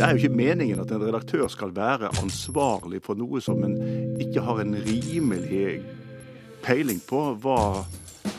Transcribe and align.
Det 0.00 0.06
er 0.06 0.16
jo 0.16 0.22
ikke 0.22 0.32
meningen 0.40 0.78
at 0.80 0.92
en 0.96 1.02
redaktør 1.04 1.42
skal 1.52 1.74
være 1.76 2.08
ansvarlig 2.22 3.02
for 3.04 3.20
noe 3.20 3.36
som 3.44 3.58
en 3.66 3.74
ikke 4.16 4.40
har 4.46 4.62
en 4.62 4.72
rimelig 4.80 5.82
peiling 6.64 7.02
på 7.04 7.20
hva 7.42 7.82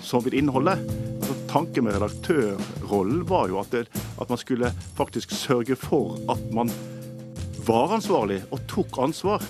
som 0.02 0.26
vil 0.26 0.40
inneholde. 0.40 0.74
Altså, 1.20 1.36
tanken 1.52 1.86
med 1.86 2.00
redaktørrollen 2.00 3.22
var 3.30 3.54
jo 3.54 3.62
at, 3.62 3.78
det, 3.78 4.02
at 4.18 4.34
man 4.34 4.42
skulle 4.42 4.74
faktisk 4.98 5.38
sørge 5.38 5.78
for 5.78 6.18
at 6.34 6.42
man 6.50 6.74
var 7.70 7.94
ansvarlig 8.00 8.42
og 8.50 8.66
tok 8.66 8.98
ansvar. 9.06 9.46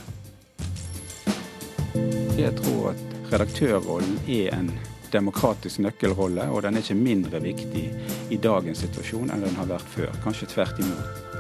Jeg 2.36 2.52
tror 2.60 2.92
at 2.92 3.08
redaktørrollen 3.32 4.20
er 4.28 4.52
en 4.60 4.74
demokratisk 5.16 5.80
nøkkelrolle, 5.88 6.52
og 6.52 6.68
den 6.68 6.76
er 6.76 6.84
ikke 6.84 7.04
mindre 7.08 7.40
viktig 7.40 7.88
i 8.28 8.46
dagens 8.52 8.84
situasjon 8.84 9.32
enn 9.32 9.48
den 9.48 9.62
har 9.64 9.78
vært 9.78 9.94
før. 9.96 10.12
Kanskje 10.28 10.52
tvert 10.58 10.84
imot. 10.84 11.31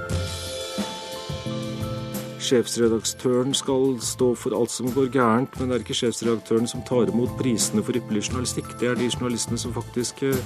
Sjefsredaktøren 2.41 3.53
skal 3.53 3.99
stå 4.01 4.31
for 4.33 4.55
alt 4.57 4.71
som 4.73 4.87
går 4.89 5.11
gærent, 5.13 5.59
men 5.59 5.69
det 5.69 5.75
er 5.75 5.83
ikke 5.83 5.97
sjefsredaktøren 5.99 6.65
som 6.67 6.81
tar 6.87 7.11
imot 7.11 7.35
prisene 7.37 7.83
for 7.85 7.93
ypperlig 7.93 8.23
journalistikk. 8.25 8.71
Det 8.79 8.89
er 8.89 8.97
de 8.97 9.09
journalistene 9.13 9.61
som 9.61 9.75
faktisk 9.75 10.23
eh, 10.25 10.39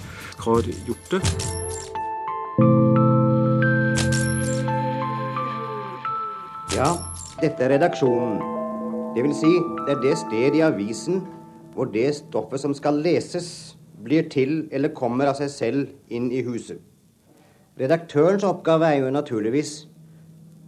har 0.44 0.68
gjort 0.90 1.14
det. 1.14 1.22
Ja, 6.76 6.90
dette 7.40 7.64
er 7.64 7.74
redaksjonen. 7.78 8.44
Det 9.16 9.24
vil 9.24 9.36
si, 9.40 9.54
det 9.88 9.96
er 9.96 10.04
det 10.04 10.18
stedet 10.20 10.60
i 10.60 10.68
avisen 10.68 11.24
hvor 11.76 11.88
det 11.96 12.10
stoffet 12.20 12.60
som 12.60 12.76
skal 12.76 13.00
leses, 13.00 13.78
blir 14.04 14.28
til 14.30 14.66
eller 14.76 14.92
kommer 14.92 15.32
av 15.32 15.40
seg 15.40 15.50
selv 15.50 16.12
inn 16.12 16.28
i 16.36 16.44
huset. 16.44 16.84
Redaktørens 17.80 18.44
oppgave 18.44 18.92
er 18.92 19.06
jo 19.06 19.16
naturligvis 19.16 19.86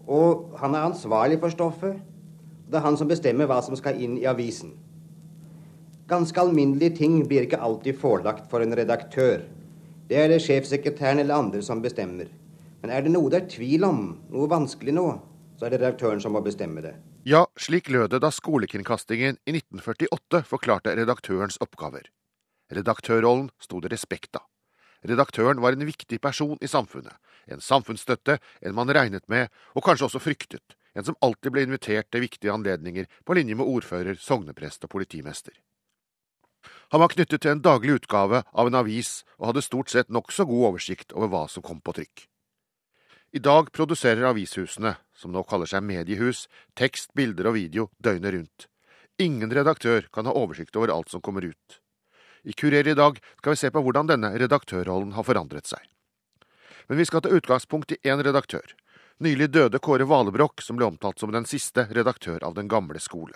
Og 0.08 0.58
han 0.62 0.76
er 0.76 0.88
ansvarlig 0.88 1.40
for 1.42 1.52
stoffet. 1.52 2.00
Det 2.68 2.80
er 2.80 2.86
han 2.86 2.98
som 3.00 3.10
bestemmer 3.12 3.48
hva 3.48 3.60
som 3.64 3.76
skal 3.80 4.00
inn 4.00 4.18
i 4.20 4.28
avisen. 4.28 4.74
Ganske 6.08 6.40
alminnelige 6.40 6.96
ting 7.02 7.20
blir 7.28 7.44
ikke 7.44 7.60
alltid 7.60 8.00
forelagt 8.00 8.48
for 8.52 8.64
en 8.64 8.76
redaktør. 8.76 9.44
Det 10.08 10.16
er 10.16 10.30
det 10.32 10.40
sjefsekretæren 10.44 11.20
eller 11.20 11.36
andre 11.36 11.62
som 11.64 11.84
bestemmer. 11.84 12.30
Men 12.82 12.94
er 12.94 13.04
det 13.04 13.12
noe 13.12 13.32
det 13.32 13.42
er 13.42 13.50
tvil 13.52 13.84
om, 13.84 14.02
noe 14.32 14.48
vanskelig 14.48 14.96
nå, 14.96 15.08
så 15.60 15.68
er 15.68 15.74
det 15.74 15.82
redaktøren 15.82 16.24
som 16.24 16.36
må 16.38 16.44
bestemme 16.46 16.84
det. 16.86 16.94
Ja, 17.28 17.44
slik 17.60 17.90
lød 17.92 18.14
det 18.14 18.22
da 18.24 18.32
skolekringkastingen 18.32 19.42
i 19.44 19.56
1948 19.58 20.46
forklarte 20.48 20.94
redaktørens 20.96 21.60
oppgaver. 21.60 22.08
Redaktørrollen 22.72 23.50
sto 23.60 23.82
det 23.84 23.92
respekt 23.92 24.40
av. 24.40 24.46
Redaktøren 25.08 25.62
var 25.64 25.76
en 25.76 25.88
viktig 25.88 26.20
person 26.22 26.58
i 26.62 26.68
samfunnet, 26.68 27.16
en 27.48 27.64
samfunnsstøtte, 27.64 28.40
en 28.62 28.76
man 28.76 28.92
regnet 28.92 29.24
med, 29.32 29.48
og 29.76 29.86
kanskje 29.86 30.10
også 30.10 30.24
fryktet, 30.24 30.76
en 30.98 31.06
som 31.08 31.18
alltid 31.24 31.54
ble 31.54 31.64
invitert 31.68 32.10
til 32.12 32.26
viktige 32.26 32.52
anledninger 32.52 33.08
på 33.24 33.38
linje 33.38 33.56
med 33.56 33.70
ordfører, 33.70 34.20
sogneprest 34.20 34.84
og 34.84 34.92
politimester. 34.92 35.54
Han 36.92 37.04
var 37.04 37.12
knyttet 37.14 37.44
til 37.44 37.54
en 37.54 37.64
daglig 37.64 38.00
utgave 38.02 38.42
av 38.52 38.68
en 38.68 38.80
avis 38.80 39.22
og 39.38 39.52
hadde 39.52 39.64
stort 39.64 39.92
sett 39.94 40.12
nokså 40.12 40.48
god 40.48 40.72
oversikt 40.72 41.14
over 41.16 41.32
hva 41.32 41.46
som 41.52 41.64
kom 41.64 41.80
på 41.84 41.96
trykk. 42.00 42.28
I 43.36 43.44
dag 43.44 43.72
produserer 43.76 44.30
avishusene, 44.30 44.96
som 45.16 45.34
nå 45.36 45.44
kaller 45.48 45.68
seg 45.68 45.84
mediehus, 45.84 46.46
tekst, 46.80 47.12
bilder 47.16 47.52
og 47.52 47.58
video 47.60 47.90
døgnet 48.00 48.34
rundt. 48.34 48.68
Ingen 49.20 49.52
redaktør 49.52 50.08
kan 50.14 50.30
ha 50.30 50.36
oversikt 50.36 50.76
over 50.80 50.94
alt 50.94 51.12
som 51.12 51.22
kommer 51.22 51.44
ut. 51.44 51.80
I 52.44 52.54
Kurer 52.54 52.88
i 52.88 52.96
dag 52.98 53.20
skal 53.38 53.56
vi 53.56 53.62
se 53.62 53.72
på 53.72 53.82
hvordan 53.84 54.10
denne 54.10 54.34
redaktørrollen 54.38 55.14
har 55.18 55.26
forandret 55.28 55.70
seg. 55.70 55.82
Men 56.88 57.02
vi 57.02 57.06
skal 57.06 57.24
ta 57.24 57.34
utgangspunkt 57.34 57.92
i 57.92 58.00
én 58.08 58.24
redaktør. 58.24 58.64
Nylig 59.20 59.50
døde 59.50 59.80
Kåre 59.80 60.06
Valebrokk, 60.06 60.62
som 60.62 60.78
ble 60.78 60.86
omtalt 60.88 61.20
som 61.20 61.34
den 61.34 61.48
siste 61.50 61.88
redaktør 61.90 62.44
av 62.46 62.54
den 62.54 62.70
gamle 62.70 63.02
skole. 63.02 63.34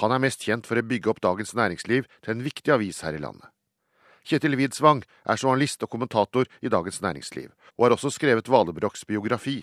Han 0.00 0.12
er 0.14 0.22
mest 0.22 0.44
kjent 0.46 0.66
for 0.66 0.78
å 0.78 0.84
bygge 0.84 1.10
opp 1.12 1.20
Dagens 1.20 1.54
Næringsliv 1.58 2.08
til 2.22 2.34
en 2.34 2.44
viktig 2.44 2.72
avis 2.72 3.02
her 3.04 3.16
i 3.16 3.22
landet. 3.22 3.50
Kjetil 4.28 4.58
Widsvang 4.60 5.04
er 5.24 5.40
journalist 5.40 5.82
og 5.84 5.92
kommentator 5.92 6.48
i 6.60 6.68
Dagens 6.72 7.00
Næringsliv, 7.04 7.52
og 7.76 7.86
har 7.86 7.96
også 7.96 8.12
skrevet 8.12 8.48
Valebrokks 8.48 9.06
biografi. 9.08 9.62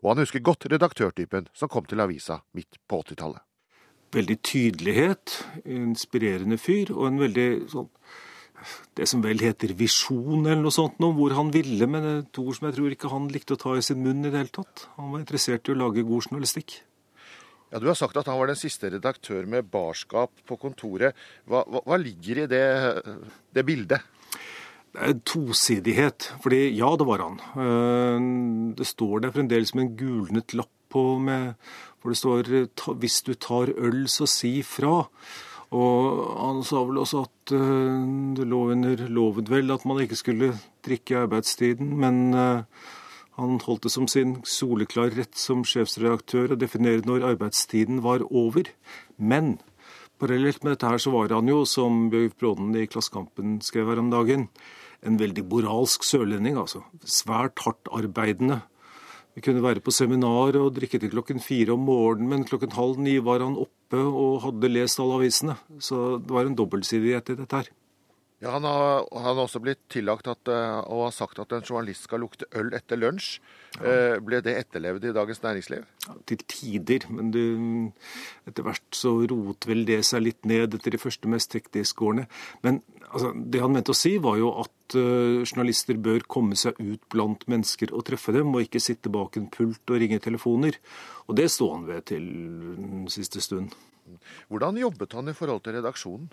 Og 0.00 0.14
han 0.14 0.22
husker 0.24 0.44
godt 0.44 0.70
redaktørtypen 0.72 1.50
som 1.52 1.68
kom 1.68 1.84
til 1.84 2.00
avisa 2.00 2.40
midt 2.56 2.80
på 2.88 3.02
80-tallet. 3.02 3.42
Veldig 4.10 4.36
tydelighet, 4.42 5.36
inspirerende 5.70 6.58
fyr, 6.58 6.90
og 6.96 7.06
en 7.06 7.22
veldig 7.22 7.48
sånn 7.70 7.90
det 8.98 9.06
som 9.08 9.22
vel 9.24 9.40
heter 9.40 9.72
visjon, 9.76 10.44
eller 10.44 10.60
noe 10.60 10.74
sånt, 10.74 10.98
noe, 11.00 11.14
hvor 11.16 11.32
han 11.36 11.48
ville, 11.54 11.86
men 11.88 12.06
et 12.10 12.40
ord 12.42 12.56
som 12.56 12.68
jeg 12.68 12.76
tror 12.76 12.94
ikke 12.94 13.12
han 13.12 13.30
likte 13.32 13.56
å 13.56 13.60
ta 13.60 13.76
i 13.78 13.84
sin 13.84 14.02
munn 14.04 14.24
i 14.24 14.28
det 14.28 14.36
hele 14.36 14.52
tatt. 14.52 14.86
Han 14.98 15.14
var 15.14 15.22
interessert 15.22 15.68
i 15.68 15.72
å 15.72 15.78
lage 15.80 16.04
god 16.04 16.26
journalistikk. 16.26 16.80
Ja, 17.70 17.78
Du 17.78 17.86
har 17.86 17.94
sagt 17.94 18.18
at 18.18 18.26
han 18.26 18.38
var 18.40 18.50
den 18.50 18.58
siste 18.58 18.90
redaktør 18.90 19.46
med 19.46 19.70
barskap 19.70 20.32
på 20.46 20.58
kontoret. 20.58 21.14
Hva, 21.46 21.62
hva, 21.70 21.84
hva 21.86 21.98
ligger 22.02 22.42
i 22.42 22.48
det, 22.50 22.66
det 23.54 23.64
bildet? 23.66 24.02
Det 24.90 25.20
tosidighet. 25.22 26.32
Fordi 26.42 26.64
ja, 26.74 26.90
det 26.98 27.06
var 27.06 27.22
han. 27.22 27.38
Det 28.74 28.86
står 28.90 29.22
der 29.22 29.34
fremdeles 29.36 29.70
med 29.76 29.86
en 29.86 29.96
gulnet 30.00 30.56
lapp 30.58 30.74
på 30.90 31.04
med, 31.22 31.54
hvor 32.00 32.10
det 32.10 32.18
står 32.18 32.42
'hvis 32.98 33.22
du 33.26 33.34
tar 33.34 33.72
øl, 33.76 34.08
så 34.08 34.26
si 34.26 34.62
fra'. 34.62 35.08
Og 35.70 36.36
han 36.38 36.62
sa 36.64 36.82
vel 36.84 36.98
også 36.98 37.22
at 37.22 37.46
det 38.36 38.46
lå 38.46 38.70
under 38.72 39.06
loven 39.08 39.46
vel 39.46 39.70
at 39.70 39.84
man 39.86 40.00
ikke 40.02 40.16
skulle 40.16 40.58
drikke 40.82 41.14
i 41.14 41.22
arbeidstiden, 41.22 41.96
men 41.96 42.34
han 43.40 43.60
holdt 43.64 43.86
det 43.86 43.92
som 43.94 44.08
sin 44.10 44.34
soleklar 44.44 45.14
rett 45.16 45.38
som 45.38 45.62
sjefsredaktør 45.64 46.52
å 46.52 46.58
definere 46.60 47.06
når 47.06 47.24
arbeidstiden 47.30 48.02
var 48.04 48.24
over. 48.26 48.68
Men 49.16 49.60
parallelt 50.20 50.64
med 50.64 50.74
dette 50.74 50.90
her 50.90 51.00
så 51.00 51.12
var 51.14 51.32
han 51.32 51.48
jo, 51.48 51.62
som 51.64 52.10
Bjørg 52.12 52.36
Bråden 52.40 52.74
i 52.76 52.88
Klassekampen 52.90 53.60
skrev 53.64 53.88
her 53.88 54.02
om 54.02 54.10
dagen, 54.12 54.48
en 55.00 55.16
veldig 55.16 55.46
moralsk 55.48 56.04
sørlending, 56.04 56.58
altså. 56.60 56.82
Svært 57.08 57.62
hardt 57.64 57.88
arbeidende. 57.96 58.60
Vi 59.40 59.46
kunne 59.46 59.62
være 59.64 59.80
på 59.80 59.88
seminar 59.88 60.52
og 60.60 60.74
drikke 60.76 60.98
til 61.00 61.08
klokken 61.14 61.38
fire 61.40 61.72
om 61.72 61.86
morgenen, 61.88 62.28
men 62.28 62.42
klokken 62.44 62.74
halv 62.76 62.98
ni 63.00 63.14
var 63.24 63.40
han 63.40 63.54
oppe 63.56 63.96
og 63.96 64.42
hadde 64.42 64.68
lest 64.68 65.00
alle 65.00 65.16
avisene. 65.16 65.54
Så 65.80 66.18
det 66.20 66.34
var 66.36 66.44
en 66.44 66.58
dobbeltsidighet 66.58 67.32
i 67.32 67.36
dette 67.38 67.56
her. 67.56 67.70
Ja, 68.40 68.54
Han 68.54 68.64
har, 68.64 69.06
han 69.12 69.36
har 69.36 69.42
også 69.42 69.60
blitt 69.60 69.82
tillagt 69.92 70.28
at, 70.30 70.48
og 70.48 71.02
har 71.04 71.12
sagt 71.12 71.38
at 71.42 71.50
en 71.52 71.64
journalist 71.64 72.06
skal 72.06 72.22
lukte 72.24 72.48
øl 72.56 72.72
etter 72.76 72.96
lunsj. 72.96 73.34
Ja. 73.76 74.16
Ble 74.24 74.40
det 74.42 74.56
etterlevd 74.56 75.04
i 75.06 75.12
Dagens 75.14 75.42
Næringsliv? 75.44 75.84
Ja, 76.06 76.14
til 76.26 76.40
tider, 76.48 77.04
men 77.12 77.28
det, 77.34 77.44
etter 78.48 78.64
hvert 78.66 78.96
så 78.96 79.12
roet 79.28 79.68
vel 79.68 79.84
det 79.86 80.00
seg 80.08 80.24
litt 80.24 80.48
ned 80.48 80.78
etter 80.78 80.96
de 80.96 81.02
første 81.02 81.28
mest 81.30 81.52
tekniske 81.52 82.06
årene. 82.08 82.26
Men 82.64 82.80
altså, 83.10 83.34
det 83.36 83.60
han 83.62 83.76
mente 83.76 83.92
å 83.92 84.00
si, 84.00 84.16
var 84.24 84.40
jo 84.40 84.54
at 84.64 84.96
uh, 84.96 85.44
journalister 85.44 86.00
bør 86.00 86.24
komme 86.24 86.58
seg 86.58 86.80
ut 86.80 87.04
blant 87.12 87.44
mennesker 87.44 87.92
og 87.92 88.08
treffe 88.08 88.34
dem, 88.34 88.56
og 88.56 88.64
ikke 88.64 88.82
sitte 88.82 89.12
bak 89.12 89.36
en 89.36 89.52
pult 89.52 89.92
og 89.92 90.00
ringe 90.00 90.18
telefoner. 90.24 90.80
Og 91.28 91.36
det 91.38 91.50
sto 91.52 91.70
han 91.76 91.84
ved 91.92 92.08
til 92.10 92.24
den 92.80 93.08
siste 93.12 93.44
stund. 93.44 93.76
Hvordan 94.48 94.80
jobbet 94.80 95.12
han 95.14 95.28
i 95.30 95.36
forhold 95.36 95.62
til 95.66 95.76
redaksjonen? 95.76 96.30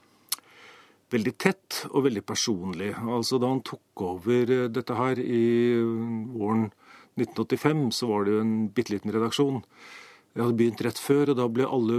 Veldig 1.13 1.35
tett 1.39 1.83
og 1.91 2.07
veldig 2.07 2.23
personlig. 2.27 2.91
Altså 2.99 3.39
Da 3.39 3.51
han 3.51 3.63
tok 3.65 4.03
over 4.03 4.51
dette 4.73 4.97
her 4.97 5.21
i 5.21 5.45
våren 5.79 6.69
1985, 7.17 7.87
så 7.97 8.09
var 8.11 8.25
det 8.25 8.35
jo 8.35 8.43
en 8.43 8.57
bitte 8.73 8.93
liten 8.93 9.13
redaksjon. 9.13 9.63
Jeg 10.37 10.45
hadde 10.45 10.57
begynt 10.59 10.81
rett 10.85 10.99
før, 11.01 11.31
og 11.31 11.37
da 11.39 11.47
ble 11.49 11.65
alle 11.65 11.95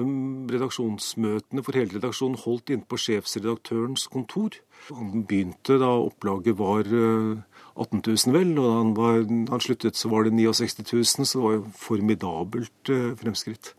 redaksjonsmøtene 0.53 1.63
for 1.67 1.75
hele 1.75 1.97
redaksjonen 1.97 2.39
holdt 2.39 2.71
inne 2.71 2.87
på 2.87 3.01
sjefsredaktørens 3.03 4.05
kontor. 4.13 4.61
Han 4.93 5.25
begynte 5.27 5.81
da 5.83 5.89
opplaget 6.05 6.55
var 6.61 6.87
18 6.87 8.05
000, 8.05 8.37
vel, 8.37 8.53
og 8.61 8.69
da 8.69 8.77
han, 8.77 8.95
var, 8.95 9.19
han 9.51 9.65
sluttet 9.65 9.99
så 9.99 10.13
var 10.13 10.29
det 10.29 10.37
69 10.39 10.87
000, 10.87 11.27
så 11.27 11.41
det 11.41 11.45
var 11.49 11.57
jo 11.57 11.67
formidabelt 11.83 12.93
fremskritt. 13.19 13.73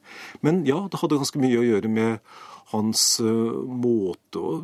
Men 0.43 0.65
ja, 0.67 0.81
det 0.91 0.99
hadde 0.99 1.21
ganske 1.23 1.39
mye 1.39 1.61
å 1.61 1.67
gjøre 1.69 1.95
med 1.95 2.35
hans 2.71 3.03
måte 3.21 4.41
å 4.41 4.57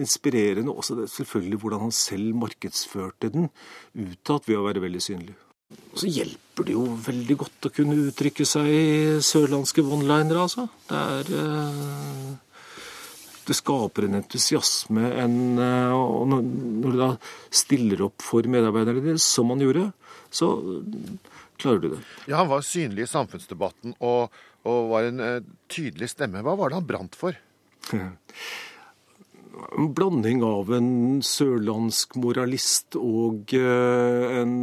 inspirere 0.00 0.64
og 0.64 0.78
også 0.80 0.96
det, 1.02 1.08
selvfølgelig 1.12 1.60
hvordan 1.60 1.82
han 1.86 1.94
selv 1.94 2.38
markedsførte 2.40 3.32
den 3.34 3.50
utad 3.92 4.46
ved 4.48 4.60
å 4.60 4.64
være 4.68 4.84
veldig 4.84 5.02
synlig. 5.04 5.34
Så 5.98 6.08
hjelper 6.10 6.66
det 6.68 6.74
jo 6.76 6.84
veldig 7.04 7.36
godt 7.40 7.68
å 7.68 7.72
kunne 7.74 7.98
uttrykke 8.08 8.46
seg 8.46 8.68
i 8.70 9.20
sørlandske 9.24 9.82
one-linere, 9.82 10.46
altså. 10.46 10.68
Det 10.88 11.04
er 11.18 11.24
Det 13.44 13.56
skaper 13.58 14.06
en 14.06 14.16
entusiasme, 14.22 15.04
en, 15.20 15.34
og 15.60 16.22
når 16.30 16.94
du 16.94 16.96
da 16.96 17.10
stiller 17.52 18.06
opp 18.06 18.24
for 18.24 18.46
medarbeiderne 18.48 19.02
dine, 19.04 19.20
som 19.20 19.50
han 19.52 19.60
gjorde, 19.60 19.90
så 20.32 20.48
klarer 21.60 21.82
du 21.82 21.88
det. 21.92 22.00
Ja, 22.26 22.40
Han 22.40 22.48
var 22.48 22.64
synlig 22.64 23.04
i 23.04 23.10
samfunnsdebatten 23.10 23.98
og, 24.00 24.32
og 24.64 24.90
var 24.92 25.08
en 25.08 25.20
uh, 25.22 25.40
tydelig 25.72 26.10
stemme. 26.14 26.42
Hva 26.44 26.56
var 26.58 26.72
det 26.72 26.80
han 26.80 26.88
brant 26.88 27.18
for? 27.18 27.36
en 27.92 29.90
blanding 29.96 30.40
av 30.46 30.72
en 30.72 31.20
sørlandsk 31.24 32.16
moralist 32.16 32.96
og 32.96 33.52
en 33.54 34.54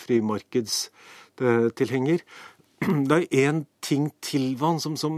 frimarkedstenkende 0.00 0.98
tilhenger. 1.78 2.24
Det 3.08 3.16
er 3.16 3.48
én 3.48 3.64
ting 3.82 4.04
til 4.22 4.52
han 4.60 4.76
som, 4.78 4.94
som 4.98 5.14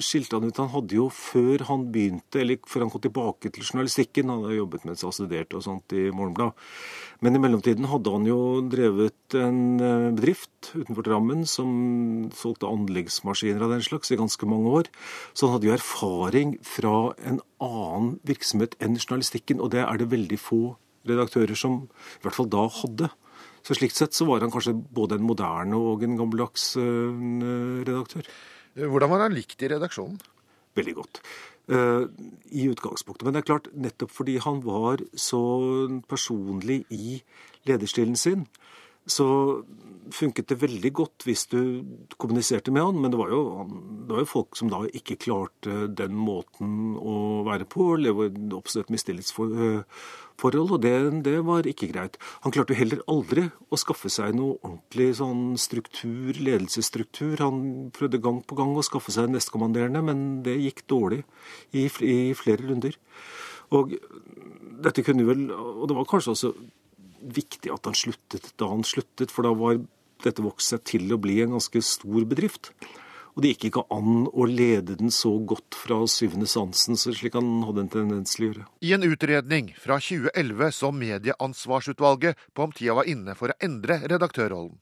skilte 0.00 0.38
han 0.38 0.48
ut. 0.48 0.60
Han 0.62 0.70
hadde 0.72 0.96
jo 0.96 1.08
før 1.12 1.64
han 1.68 1.84
begynte, 1.92 2.40
eller 2.40 2.60
før 2.68 2.86
han 2.86 2.92
kom 2.92 3.02
tilbake 3.04 3.50
til 3.52 3.66
journalistikken 3.66 4.30
Han 4.32 4.46
hadde 4.46 4.56
jobbet 4.56 4.86
mens 4.88 5.04
han 5.04 5.12
studerte 5.12 5.58
og 5.58 5.64
sånt 5.66 5.92
i 5.96 6.06
Morgenblad. 6.08 6.56
Men 7.22 7.36
i 7.36 7.42
mellomtiden 7.42 7.90
hadde 7.90 8.14
han 8.16 8.28
jo 8.28 8.38
drevet 8.72 9.36
en 9.38 9.60
eh, 9.76 10.08
bedrift 10.16 10.72
utenfor 10.72 11.06
Drammen 11.06 11.44
som 11.48 11.70
solgte 12.36 12.70
anleggsmaskiner 12.70 13.66
av 13.66 13.76
den 13.76 13.84
slags 13.84 14.12
i 14.12 14.20
ganske 14.20 14.48
mange 14.48 14.72
år. 14.80 14.92
Så 15.36 15.46
han 15.46 15.58
hadde 15.58 15.68
jo 15.68 15.76
erfaring 15.76 16.56
fra 16.64 16.96
en 17.20 17.42
annen 17.62 18.16
virksomhet 18.28 18.78
enn 18.80 18.96
journalistikken, 18.96 19.60
og 19.60 19.74
det 19.76 19.84
er 19.84 20.00
det 20.00 20.12
veldig 20.14 20.40
få 20.40 20.62
redaktører 21.08 21.58
som 21.58 21.84
i 21.84 22.24
hvert 22.24 22.40
fall 22.40 22.50
da 22.50 22.66
hadde. 22.80 23.12
Så 23.62 23.76
slik 23.78 23.94
sett 23.94 24.16
så 24.16 24.26
var 24.26 24.42
han 24.42 24.50
kanskje 24.50 24.74
både 24.74 25.18
en 25.18 25.26
moderne 25.26 25.78
og 25.78 26.02
en 26.02 26.16
gammeldags 26.18 26.72
redaktør. 26.76 28.26
Hvordan 28.74 29.12
var 29.12 29.26
han 29.26 29.36
likt 29.36 29.62
i 29.62 29.70
redaksjonen? 29.70 30.18
Veldig 30.78 30.94
godt. 30.96 31.20
Uh, 31.70 32.08
I 32.50 32.66
utgangspunktet. 32.72 33.22
Men 33.26 33.36
det 33.36 33.42
er 33.42 33.48
klart, 33.50 33.68
nettopp 33.76 34.10
fordi 34.10 34.38
han 34.42 34.62
var 34.64 35.04
så 35.14 35.42
personlig 36.10 36.82
i 36.90 37.20
lederstilen 37.68 38.16
sin, 38.18 38.46
så 39.10 39.26
funket 40.12 40.50
det 40.50 40.58
veldig 40.60 40.90
godt 40.94 41.24
hvis 41.26 41.46
du 41.52 41.60
kommuniserte 42.20 42.72
med 42.74 42.84
han. 42.84 42.98
Men 43.00 43.12
det 43.12 43.20
var, 43.20 43.30
jo, 43.32 43.66
det 44.06 44.14
var 44.14 44.24
jo 44.24 44.30
folk 44.30 44.58
som 44.58 44.70
da 44.72 44.82
ikke 44.88 45.18
klarte 45.26 45.86
den 45.88 46.16
måten 46.18 46.96
å 46.98 47.42
være 47.46 47.66
på. 47.70 47.94
Det 48.02 48.12
oppstod 48.56 48.86
et 48.86 48.92
mistillitsforhold 48.94 50.74
og 50.74 50.80
det, 50.82 50.94
det, 51.26 51.36
var 51.46 51.68
ikke 51.68 51.90
greit. 51.92 52.18
Han 52.42 52.54
klarte 52.54 52.74
jo 52.74 52.80
heller 52.80 53.04
aldri 53.10 53.46
å 53.70 53.78
skaffe 53.80 54.10
seg 54.12 54.34
noe 54.36 54.58
ordentlig 54.60 55.12
sånn 55.20 55.56
struktur, 55.60 56.34
ledelsesstruktur. 56.34 57.36
Han 57.42 57.92
prøvde 57.94 58.22
gang 58.22 58.42
på 58.42 58.58
gang 58.58 58.74
å 58.76 58.86
skaffe 58.86 59.14
seg 59.14 59.30
nestkommanderende, 59.32 60.02
men 60.04 60.26
det 60.46 60.58
gikk 60.60 60.86
dårlig 60.90 61.22
i, 61.70 61.86
i 61.86 62.18
flere 62.38 62.66
runder. 62.66 62.98
Og 63.72 63.94
dette 64.82 65.04
kunne 65.06 65.24
vel 65.24 65.46
Og 65.48 65.86
det 65.88 65.94
var 65.96 66.08
kanskje 66.10 66.32
også 66.34 66.50
viktig 67.22 67.72
at 67.72 67.86
han 67.88 67.96
sluttet 67.96 68.52
da 68.60 68.68
han 68.72 68.84
sluttet, 68.86 69.32
for 69.32 69.46
da 69.46 69.54
var 69.56 69.80
dette 70.22 70.44
vokst 70.44 70.72
seg 70.72 70.84
til 70.86 71.14
å 71.14 71.20
bli 71.20 71.40
en 71.42 71.56
ganske 71.56 71.82
stor 71.84 72.26
bedrift. 72.28 72.72
Og 73.32 73.40
det 73.42 73.54
gikk 73.54 73.70
ikke 73.70 73.84
an 73.94 74.26
å 74.28 74.44
lede 74.44 74.98
den 75.00 75.12
så 75.14 75.32
godt 75.48 75.76
fra 75.78 76.02
syvende 76.10 76.48
sansen, 76.50 76.98
slik 77.00 77.38
han 77.38 77.62
hadde 77.64 77.86
en 77.86 77.92
tendens 77.94 78.36
til 78.36 78.44
å 78.44 78.50
gjøre. 78.50 78.66
I 78.84 78.92
en 78.98 79.06
utredning 79.08 79.70
fra 79.80 79.96
2011 80.02 80.76
som 80.76 80.98
Medieansvarsutvalget 81.00 82.44
på 82.52 82.66
om 82.66 82.76
tida 82.76 82.98
var 83.00 83.08
inne 83.08 83.36
for 83.38 83.54
å 83.54 83.58
endre 83.64 84.02
redaktørrollen, 84.04 84.76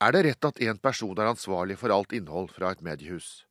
er 0.00 0.16
det 0.16 0.24
rett 0.30 0.48
at 0.48 0.64
én 0.64 0.80
person 0.80 1.12
er 1.18 1.28
ansvarlig 1.28 1.76
for 1.76 1.92
alt 1.92 2.16
innhold 2.16 2.54
fra 2.56 2.72
et 2.72 2.80
mediehus. 2.80 3.42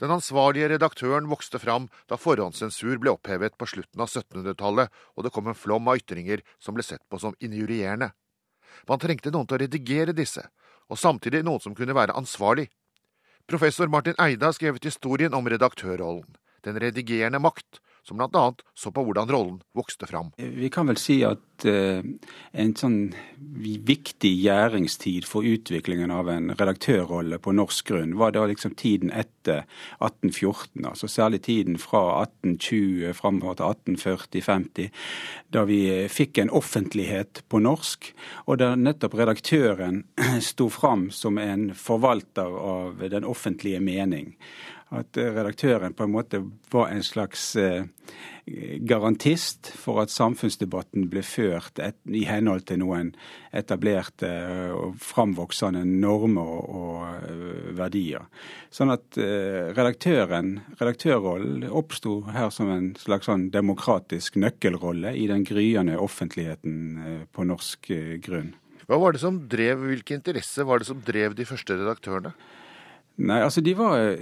Den 0.00 0.14
ansvarlige 0.14 0.70
redaktøren 0.72 1.26
vokste 1.28 1.60
fram 1.60 1.90
da 2.08 2.16
forhåndssensur 2.16 2.96
ble 3.02 3.12
opphevet 3.12 3.58
på 3.60 3.68
slutten 3.68 4.00
av 4.00 4.08
1700-tallet, 4.08 4.88
og 5.16 5.26
det 5.26 5.32
kom 5.34 5.50
en 5.50 5.58
flom 5.58 5.90
av 5.92 6.00
ytringer 6.00 6.40
som 6.58 6.76
ble 6.76 6.86
sett 6.86 7.04
på 7.12 7.20
som 7.20 7.36
injurierende. 7.44 8.14
Man 8.88 9.02
trengte 9.02 9.32
noen 9.34 9.48
til 9.50 9.58
å 9.58 9.62
redigere 9.64 10.16
disse, 10.16 10.46
og 10.88 10.98
samtidig 10.98 11.42
noen 11.44 11.60
som 11.60 11.76
kunne 11.76 11.96
være 11.96 12.16
ansvarlig. 12.16 12.70
Professor 13.50 13.92
Martin 13.92 14.16
Eide 14.22 14.48
har 14.48 14.56
skrevet 14.56 14.88
historien 14.88 15.34
om 15.36 15.48
redaktørrollen, 15.52 16.38
den 16.64 16.80
redigerende 16.80 17.42
makt, 17.42 17.82
som 18.10 18.18
bl.a. 18.18 18.52
så 18.74 18.90
på 18.90 19.04
hvordan 19.06 19.30
rollen 19.30 19.58
vokste 19.76 20.06
fram. 20.10 20.32
Vi 20.36 20.70
kan 20.72 20.88
vel 20.90 20.98
si 20.98 21.20
at 21.26 21.66
uh, 21.68 22.02
en 22.52 22.72
sånn 22.76 22.98
viktig 23.86 24.30
gjæringstid 24.42 25.26
for 25.28 25.46
utviklingen 25.46 26.10
av 26.14 26.30
en 26.32 26.50
redaktørrolle 26.56 27.38
på 27.42 27.54
norsk 27.54 27.92
grunn 27.92 28.16
var 28.18 28.34
da 28.34 28.46
liksom 28.50 28.74
tiden 28.78 29.12
etter 29.14 29.62
1814. 30.00 30.88
altså 30.90 31.10
Særlig 31.10 31.42
tiden 31.46 31.78
fra 31.78 32.02
1820 32.24 33.14
framover 33.20 33.60
til 33.60 33.96
1840-50, 33.96 34.90
da 35.54 35.64
vi 35.68 35.80
fikk 36.10 36.42
en 36.42 36.50
offentlighet 36.50 37.44
på 37.48 37.62
norsk, 37.62 38.10
og 38.46 38.60
da 38.62 38.74
nettopp 38.74 39.14
redaktøren 39.20 40.02
sto 40.50 40.70
fram 40.72 41.08
som 41.14 41.38
en 41.38 41.70
forvalter 41.78 42.60
av 42.74 43.06
den 43.10 43.28
offentlige 43.28 43.80
mening 43.84 44.34
at 44.90 45.18
eh, 45.18 45.30
redaktøren 45.34 45.94
på 45.94 46.06
en 46.06 46.12
måte 46.12 46.40
var 46.72 46.90
en 46.90 47.02
slags 47.06 47.44
eh, 47.58 47.86
garantist 48.86 49.70
for 49.78 50.00
at 50.02 50.10
samfunnsdebatten 50.10 51.06
ble 51.12 51.22
ført 51.26 51.78
et, 51.82 51.98
i 52.10 52.24
henhold 52.26 52.64
til 52.66 52.80
noen 52.82 53.12
etablerte 53.54 54.26
eh, 54.28 54.74
og 54.74 54.98
framvoksende 55.02 55.84
normer 55.86 56.54
og 56.80 57.28
verdier. 57.78 58.26
Sånn 58.74 58.90
at 58.92 59.18
redaktøren, 59.18 60.56
redaktørrollen 60.80 61.66
oppsto 61.66 62.20
her 62.34 62.50
som 62.54 62.70
en 62.72 62.92
slags 62.98 63.28
sånn 63.30 63.48
demokratisk 63.54 64.38
nøkkelrolle 64.40 65.14
i 65.18 65.26
den 65.30 65.44
gryende 65.46 65.98
offentligheten 66.00 67.26
på 67.34 67.46
norsk 67.46 67.90
grunn. 68.24 68.54
Hva 68.90 68.98
var 68.98 69.14
det 69.14 69.22
som 69.22 69.44
drev, 69.50 69.84
Hvilke 69.86 70.16
interesser 70.16 70.66
var 70.66 70.80
det 70.80 70.88
som 70.88 71.02
drev 71.06 71.36
de 71.38 71.46
første 71.46 71.76
redaktørene? 71.78 72.34
Nei, 73.20 73.42
altså 73.44 73.60
de 73.60 73.74
var 73.76 74.16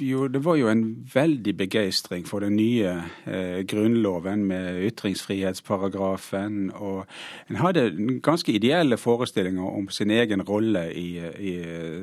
jo, 0.00 0.26
Det 0.28 0.44
var 0.44 0.56
jo 0.56 0.68
en 0.68 0.84
veldig 1.14 1.54
begeistring 1.56 2.26
for 2.28 2.44
den 2.44 2.56
nye 2.56 2.90
eh, 3.24 3.62
grunnloven 3.68 4.44
med 4.44 4.82
ytringsfrihetsparagrafen. 4.90 6.70
Og 6.74 7.06
en 7.50 7.56
hadde 7.56 8.20
ganske 8.22 8.52
ideelle 8.52 8.98
forestillinger 9.00 9.62
om 9.64 9.88
sin 9.88 10.10
egen 10.10 10.42
rolle 10.42 10.90
i, 10.92 11.16
i 11.40 11.54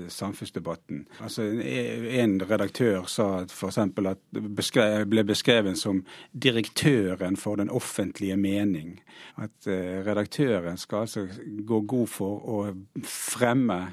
samfunnsdebatten. 0.09 1.05
Altså 1.21 1.43
En 1.43 2.39
redaktør 2.49 3.05
sa 3.05 3.43
f.eks. 3.45 3.77
at 3.77 4.43
beskrev, 4.55 5.05
ble 5.09 5.23
beskrevet 5.23 5.77
som 5.77 6.03
direktøren 6.33 7.37
for 7.37 7.61
den 7.61 7.69
offentlige 7.69 8.37
mening. 8.37 9.01
At 9.37 9.67
eh, 9.67 10.01
redaktøren 10.05 10.77
skal 10.77 11.05
altså 11.05 11.27
gå 11.67 11.81
god 11.81 12.07
for 12.07 12.49
å 12.49 12.63
fremme 13.05 13.83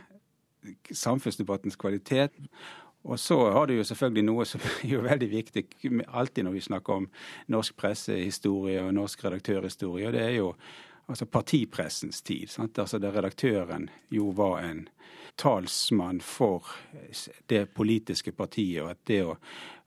samfunnsdebattens 0.92 1.76
kvalitet. 1.76 2.36
Og 3.02 3.18
så 3.20 3.38
har 3.50 3.66
du 3.66 3.74
jo 3.78 3.84
selvfølgelig 3.84 4.24
noe 4.26 4.44
som 4.48 4.60
er 4.82 4.86
jo 4.92 5.02
veldig 5.04 5.30
viktig 5.30 5.64
alltid 6.08 6.44
når 6.44 6.56
vi 6.58 6.66
snakker 6.68 7.00
om 7.00 7.08
norsk 7.52 7.76
pressehistorie 7.80 8.82
og 8.84 8.94
norsk 8.94 9.24
redaktørhistorie, 9.24 10.06
og 10.08 10.16
det 10.16 10.24
er 10.26 10.36
jo 10.36 10.52
altså 11.10 11.26
partipressens 11.26 12.22
tid. 12.22 12.48
Sant? 12.48 12.78
Altså 12.78 12.98
Der 12.98 13.16
redaktøren 13.16 13.88
jo 14.10 14.30
var 14.36 14.60
en 14.62 14.88
talsmann 15.40 16.20
for 16.24 16.68
det 17.48 17.66
politiske 17.76 18.34
partiet, 18.36 18.82
og 18.84 18.92
at 18.92 19.00
det 19.08 19.22
å 19.24 19.36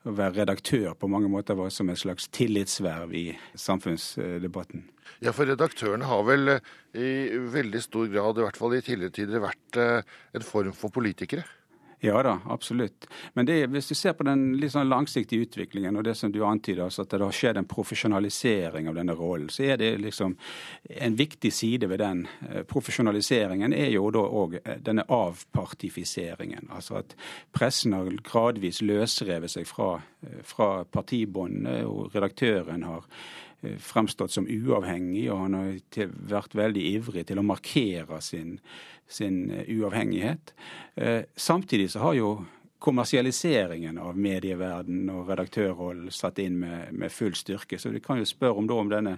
være 0.03 0.41
redaktør 0.41 0.95
på 0.99 1.07
mange 1.07 1.29
måter 1.31 1.55
var 1.55 1.69
som 1.71 1.89
et 1.91 2.01
slags 2.01 2.27
tillitsverv 2.33 3.13
i 3.15 3.27
samfunnsdebatten. 3.55 4.87
Ja, 5.23 5.31
for 5.31 5.47
redaktørene 5.47 6.07
har 6.09 6.23
vel 6.27 6.55
eh, 6.57 6.71
i 6.97 7.39
veldig 7.53 7.81
stor 7.83 8.09
grad, 8.11 8.39
i 8.39 8.45
hvert 8.47 8.59
fall 8.59 8.75
i 8.75 8.81
tidligere 8.83 9.15
tider, 9.15 9.43
vært 9.43 9.79
eh, 9.79 10.15
en 10.35 10.45
form 10.47 10.75
for 10.75 10.91
politikere? 10.95 11.45
Ja 12.03 12.23
da, 12.23 12.39
absolutt. 12.51 13.05
Men 13.33 13.45
det, 13.47 13.61
hvis 13.71 13.87
du 13.87 13.93
ser 13.95 14.11
på 14.19 14.25
den 14.27 14.57
sånn 14.67 14.89
langsiktige 14.91 15.45
utviklingen, 15.45 15.95
og 15.95 16.03
det 16.03 16.17
som 16.19 16.33
du 16.33 16.41
antyder, 16.43 16.81
altså 16.83 17.05
at 17.05 17.13
det 17.13 17.21
har 17.23 17.37
skjedd 17.37 17.59
en 17.61 17.69
profesjonalisering 17.71 18.89
av 18.91 18.97
denne 18.97 19.15
rollen, 19.15 19.47
så 19.47 19.69
er 19.71 19.79
det 19.79 19.93
liksom 20.03 20.33
en 20.99 21.15
viktig 21.15 21.53
side 21.55 21.87
ved 21.87 22.01
den 22.03 22.25
eh, 22.49 22.65
profesjonaliseringen 22.67 23.71
er 23.77 23.93
jo 23.95 24.09
da 24.11 24.25
òg 24.41 24.57
eh, 24.59 24.81
denne 24.83 25.07
avpartifiseringen. 25.07 26.67
Altså 26.75 26.99
at 26.99 27.15
pressen 27.55 27.95
har 27.95 28.11
gradvis 28.27 28.81
løsrevet 28.83 29.55
seg 29.55 29.71
fra, 29.71 29.93
eh, 30.27 30.41
fra 30.43 30.73
partibåndene, 30.83 31.85
og 31.87 32.11
redaktøren 32.11 32.83
har 32.83 33.07
fremstått 33.79 34.33
som 34.35 34.47
uavhengig, 34.49 35.29
og 35.31 35.45
han 35.45 35.57
har 35.59 36.09
vært 36.29 36.55
veldig 36.57 36.83
ivrig 36.97 37.23
til 37.29 37.39
å 37.39 37.45
markere 37.47 38.19
sin 38.21 38.57
sin 39.07 39.51
eh, 39.51 39.77
uavhengighet. 39.77 40.53
Eh, 40.95 41.21
samtidig 41.35 41.91
så 41.91 41.99
har 41.99 42.13
jo 42.13 42.45
kommersialiseringen 42.79 43.97
av 43.97 44.17
medieverden 44.19 45.07
og 45.13 45.29
redaktørrollen 45.29 46.11
satt 46.11 46.41
inn 46.43 46.59
med, 46.59 46.91
med, 46.91 47.11
full 47.11 47.35
styrke. 47.35 47.79
Så 47.79 47.93
vi 47.93 48.03
kan 48.03 48.19
jo 48.19 48.27
spørre 48.27 48.59
om, 48.59 48.69
om 48.75 48.91
denne, 48.91 49.17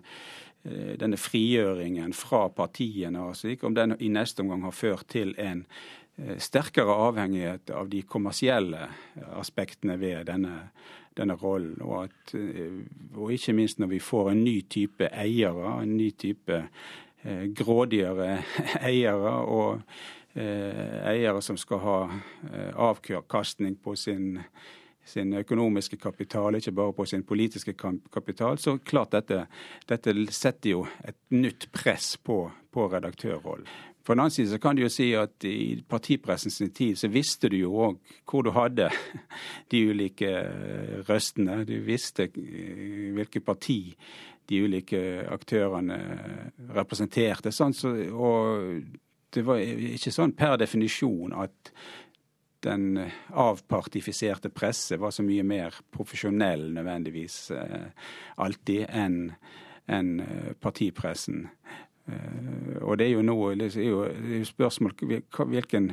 eh, 0.63 0.93
denne, 1.01 1.17
frigjøringen 1.17 2.13
fra 2.13 2.47
partiene 2.49 3.23
og 3.25 3.37
slik, 3.39 3.63
om 3.63 3.77
den 3.77 3.97
i 3.99 4.11
neste 4.13 4.45
omgang 4.45 4.67
har 4.67 4.75
ført 4.75 5.09
til 5.15 5.35
en 5.41 5.65
sterkere 6.39 6.93
avhengighet 7.09 7.73
av 7.75 7.89
de 7.91 7.99
kommersielle 8.07 8.85
aspektene 9.35 9.97
ved 9.99 10.29
denne, 10.29 10.69
denne 11.17 11.37
rollen. 11.39 11.77
Og, 11.81 12.03
at, 12.03 12.35
og, 13.15 13.31
ikke 13.31 13.53
minst 13.55 13.79
når 13.79 13.93
vi 13.93 13.99
får 14.03 14.31
en 14.31 14.43
ny 14.43 14.59
type 14.69 15.09
eiere, 15.11 15.77
en 15.81 15.97
ny 15.97 16.09
type 16.19 16.63
Eh, 17.25 17.43
grådigere 17.57 18.43
eiere 18.85 19.31
og 19.49 19.79
eh, 20.37 20.97
eiere 21.09 21.41
som 21.41 21.57
skal 21.57 21.79
ha 21.81 21.95
eh, 22.51 22.69
avkastning 22.69 23.79
på 23.81 23.95
sin, 23.97 24.35
sin 25.01 25.33
økonomiske 25.33 25.97
kapital, 25.97 26.59
ikke 26.59 26.75
bare 26.77 26.93
på 26.93 27.07
sin 27.09 27.23
politiske 27.25 27.73
kapital. 28.13 28.59
Så 28.61 28.77
klart 28.77 29.17
dette, 29.17 29.47
dette 29.89 30.13
setter 30.29 30.75
jo 30.75 30.85
et 31.01 31.17
nytt 31.33 31.65
press 31.73 32.13
på, 32.21 32.43
på 32.69 32.87
redaktørrollen. 32.93 33.65
På 34.05 34.13
den 34.13 34.21
annen 34.21 34.31
side 34.31 34.51
så 34.53 34.59
kan 34.61 34.77
du 34.77 34.83
jo 34.83 34.91
si 34.93 35.07
at 35.17 35.45
i 35.49 35.81
partipressens 35.89 36.59
tid 36.77 36.99
så 36.99 37.09
visste 37.09 37.49
du 37.49 37.57
jo 37.57 37.71
òg 37.87 38.13
hvor 38.29 38.45
du 38.45 38.51
hadde 38.53 38.91
de 39.71 39.81
ulike 39.89 40.29
røstene. 41.07 41.63
Du 41.65 41.79
visste 41.87 42.29
hvilket 42.29 43.45
parti 43.45 43.79
de 44.45 44.61
ulike 44.61 45.01
aktørene 45.33 45.97
representerte. 46.77 47.49
Sånn, 47.49 47.73
så, 47.73 47.95
og 48.13 48.83
det 49.33 49.43
var 49.45 49.61
ikke 49.63 50.13
sånn 50.13 50.35
per 50.37 50.59
definisjon 50.61 51.33
at 51.33 51.73
den 52.65 52.97
avpartifiserte 53.29 54.49
presse 54.53 54.97
var 55.01 55.13
så 55.13 55.25
mye 55.25 55.43
mer 55.45 55.75
profesjonell 55.93 56.69
nødvendigvis 56.73 57.37
eh, 57.53 57.89
alltid 58.41 58.85
enn 58.89 59.19
en 59.85 60.07
partipressen. 60.61 61.43
Eh, 62.07 62.83
og 62.83 62.97
det 62.99 63.05
er 63.07 63.13
jo 63.15 63.21
nå 63.25 63.55
det 63.57 63.71
er 63.73 63.89
jo, 63.89 64.03
det 64.05 64.37
er 64.37 64.43
spørsmål 64.45 64.93
hvilken 65.49 65.85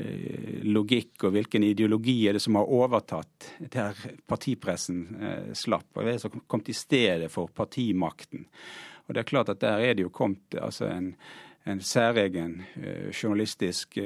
eh, 0.00 0.64
logikk 0.64 1.24
og 1.28 1.32
hvilken 1.36 1.62
ideologi 1.68 2.28
er 2.28 2.32
det 2.36 2.42
som 2.44 2.54
har 2.56 2.72
overtatt 2.72 3.36
der 3.60 3.94
partipressen 4.30 5.00
eh, 5.20 5.52
slapp. 5.52 5.90
og 5.94 6.04
det 6.04 6.12
er 6.14 6.18
som 6.22 6.30
som 6.32 6.40
kom 6.46 6.62
til 6.64 6.74
stedet 6.74 7.30
for 7.32 7.46
partimakten? 7.52 8.46
Og 9.06 9.14
det 9.14 9.20
er 9.20 9.32
klart 9.32 9.48
at 9.48 9.60
Der 9.60 9.78
er 9.78 9.94
det 9.94 10.02
jo 10.02 10.08
kommet 10.08 10.54
altså 10.54 10.86
en, 10.86 11.16
en 11.66 11.80
særegen 11.80 12.62
journalistisk 13.22 13.98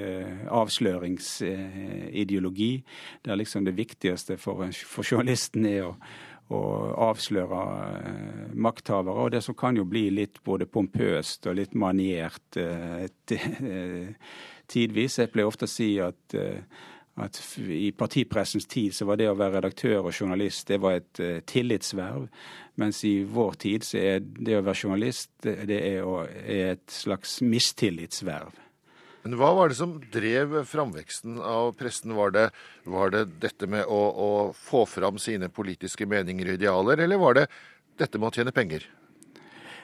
avsløringsideologi, 0.48 2.84
der 3.24 3.34
liksom 3.34 3.64
det 3.64 3.76
viktigste 3.76 4.36
for, 4.36 4.70
for 4.72 5.02
journalisten 5.12 5.66
er 5.66 5.82
å 5.84 5.96
og 6.52 6.94
avsløre 7.08 7.60
eh, 7.98 8.48
makthavere. 8.52 9.26
Og 9.26 9.30
det 9.32 9.42
som 9.44 9.56
kan 9.56 9.76
jo 9.76 9.86
bli 9.88 10.08
litt 10.12 10.42
både 10.44 10.68
pompøst 10.68 11.46
og 11.48 11.56
litt 11.60 11.76
maniert 11.78 12.58
eh, 12.60 13.06
tidvis. 14.68 15.18
Jeg 15.22 15.32
pleier 15.32 15.48
ofte 15.48 15.68
å 15.68 15.72
si 15.72 15.94
at, 16.04 16.36
eh, 16.36 16.60
at 17.24 17.40
i 17.64 17.92
partipressens 17.96 18.68
tid 18.68 18.94
så 18.94 19.08
var 19.08 19.20
det 19.20 19.30
å 19.30 19.38
være 19.38 19.60
redaktør 19.60 20.02
og 20.02 20.12
journalist 20.12 20.68
det 20.68 20.80
var 20.82 20.98
et 20.98 21.22
tillitsverv. 21.48 22.28
Mens 22.82 23.04
i 23.06 23.22
vår 23.22 23.56
tid 23.64 23.86
så 23.86 24.02
er 24.02 24.20
det 24.20 24.58
å 24.58 24.64
være 24.66 24.82
journalist 24.82 25.30
det 25.44 25.78
er 25.78 26.04
et 26.74 26.86
slags 26.90 27.38
mistillitsverv. 27.46 28.63
Men 29.24 29.38
hva 29.40 29.54
var 29.56 29.70
det 29.72 29.78
som 29.78 29.94
drev 30.12 30.58
framveksten 30.68 31.38
av 31.40 31.70
pressen? 31.80 32.12
Var 32.12 32.34
det, 32.34 32.48
var 32.84 33.14
det 33.14 33.22
dette 33.40 33.68
med 33.72 33.88
å, 33.88 34.00
å, 34.12 34.32
få 34.52 34.82
fram 34.84 35.16
sine 35.22 35.48
politiske 35.48 36.04
meninger 36.04 36.50
og 36.50 36.58
idealer, 36.58 37.00
eller 37.06 37.22
var 37.22 37.38
det 37.38 37.46
dette 38.00 38.20
med 38.20 38.28
å 38.28 38.36
tjene 38.36 38.52
penger? 38.52 38.84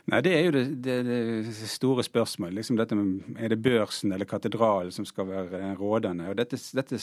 Nei, 0.09 0.21
Det 0.25 0.33
er 0.33 0.47
jo 0.47 0.53
det, 0.55 0.65
det, 0.85 0.97
det 1.05 1.69
store 1.69 2.05
spørsmålet. 2.07 2.57
Liksom 2.61 2.79
dette 2.79 2.97
er 3.37 3.53
det 3.53 3.61
børsen 3.63 4.13
eller 4.15 4.29
katedralen 4.29 4.95
som 4.95 5.07
skal 5.09 5.29
være 5.29 5.75
rådende? 5.79 6.31
Og 6.31 6.39
dette, 6.39 6.59
dette 6.77 7.01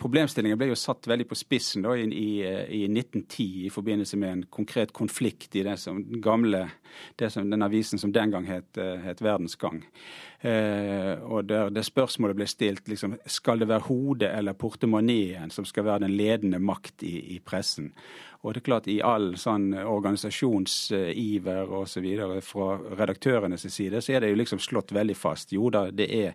Problemstillingen 0.00 0.58
ble 0.58 0.70
jo 0.70 0.78
satt 0.78 1.08
veldig 1.10 1.28
på 1.30 1.38
spissen 1.38 1.84
da, 1.84 1.94
i, 1.96 2.06
i, 2.08 2.84
1910 2.88 3.48
i 3.66 3.72
forbindelse 3.72 4.18
med 4.20 4.32
en 4.32 4.44
konkret 4.50 4.94
konflikt 4.96 5.56
i 5.56 5.64
det 5.66 5.76
som 5.82 6.00
gamle, 6.24 6.66
det 7.20 7.30
som, 7.34 7.50
den 7.50 7.66
avisen 7.66 8.00
som 8.00 8.12
den 8.14 8.32
gang 8.34 8.48
het, 8.48 8.72
het 8.76 9.22
Verdensgang. 9.24 9.82
Eh, 10.44 11.14
og 11.24 11.46
der 11.48 11.70
det 11.72 11.86
spørsmålet 11.86 12.36
ble 12.36 12.46
stilt 12.50 12.88
liksom, 12.90 13.16
skal 13.26 13.62
det 13.62 13.70
være 13.70 13.88
hodet 13.88 14.28
eller 14.34 14.56
portemoneen 14.58 15.52
som 15.54 15.64
skal 15.64 15.86
være 15.86 16.04
den 16.04 16.16
ledende 16.18 16.60
makt 16.60 17.04
i, 17.06 17.16
i 17.36 17.40
pressen. 17.40 17.94
Og 18.44 18.52
det 18.52 18.60
er 18.60 18.66
klart 18.66 18.88
I 18.92 18.98
all 19.00 19.30
sånn 19.40 19.70
organisasjonsiver 19.72 21.70
osv. 21.80 22.08
fra 22.44 22.66
redaktørenes 23.00 23.64
side, 23.72 24.02
så 24.04 24.12
er 24.12 24.20
det 24.20 24.34
jo 24.34 24.40
liksom 24.42 24.60
slått 24.60 24.92
veldig 24.92 25.16
fast. 25.16 25.54
Jo 25.56 25.70
da, 25.72 25.86
det 25.90 26.10
er, 26.12 26.34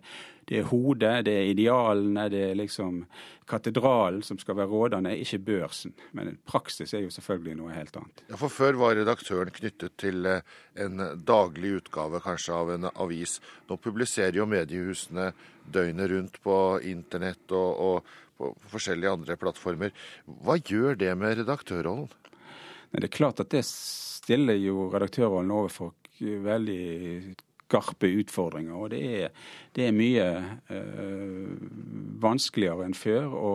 det 0.50 0.58
er 0.58 0.66
hodet, 0.66 1.24
det 1.28 1.32
er 1.38 1.48
idealene, 1.52 2.24
det 2.32 2.40
er 2.48 2.56
liksom 2.58 3.04
katedralen 3.50 4.22
som 4.26 4.38
skal 4.38 4.56
være 4.58 4.70
rådende, 4.70 5.12
ikke 5.22 5.38
børsen. 5.46 5.92
Men 6.16 6.32
praksis 6.46 6.90
er 6.94 7.04
jo 7.04 7.12
selvfølgelig 7.14 7.54
noe 7.60 7.74
helt 7.74 7.94
annet. 8.00 8.24
Ja, 8.26 8.38
For 8.40 8.50
før 8.50 8.78
var 8.80 8.96
redaktøren 8.98 9.52
knyttet 9.54 9.94
til 10.02 10.26
eh, 10.26 10.42
en 10.82 10.98
daglig 11.26 11.76
utgave 11.78 12.18
kanskje 12.24 12.56
av 12.56 12.72
en 12.74 12.88
avis. 12.90 13.38
Nå 13.70 13.78
publiserer 13.78 14.40
jo 14.40 14.48
mediehusene 14.50 15.30
døgnet 15.70 16.10
rundt 16.10 16.40
på 16.42 16.56
internett 16.90 17.54
og, 17.54 17.70
og 17.78 18.10
på 18.40 18.72
forskjellige 18.72 19.14
andre 19.20 19.36
plattformer. 19.38 19.94
Hva 20.26 20.56
gjør 20.58 20.98
det 20.98 21.12
med 21.18 21.38
redaktørrollen? 21.44 22.10
Det 22.90 23.06
er 23.06 23.14
klart 23.14 23.38
at 23.42 23.52
det 23.54 23.62
stiller 23.68 24.58
jo 24.58 24.88
redaktørrollen 24.90 25.54
overfor 25.54 25.94
veldig 26.20 27.36
skarpe 27.70 28.10
utfordringer. 28.20 28.74
Og 28.74 28.90
det 28.90 29.02
er, 29.22 29.34
det 29.76 29.86
er 29.86 29.96
mye 29.96 30.26
øh, 30.74 31.52
vanskeligere 32.22 32.88
enn 32.88 32.96
før 32.98 33.28
å 33.30 33.52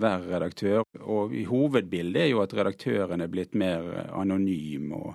være 0.00 0.30
redaktør. 0.32 0.84
Og 1.04 1.36
hovedbildet 1.50 2.24
er 2.24 2.32
jo 2.32 2.42
at 2.44 2.56
redaktøren 2.56 3.24
er 3.24 3.32
blitt 3.32 3.54
mer 3.58 4.08
anonym 4.14 4.94
og, 4.96 5.12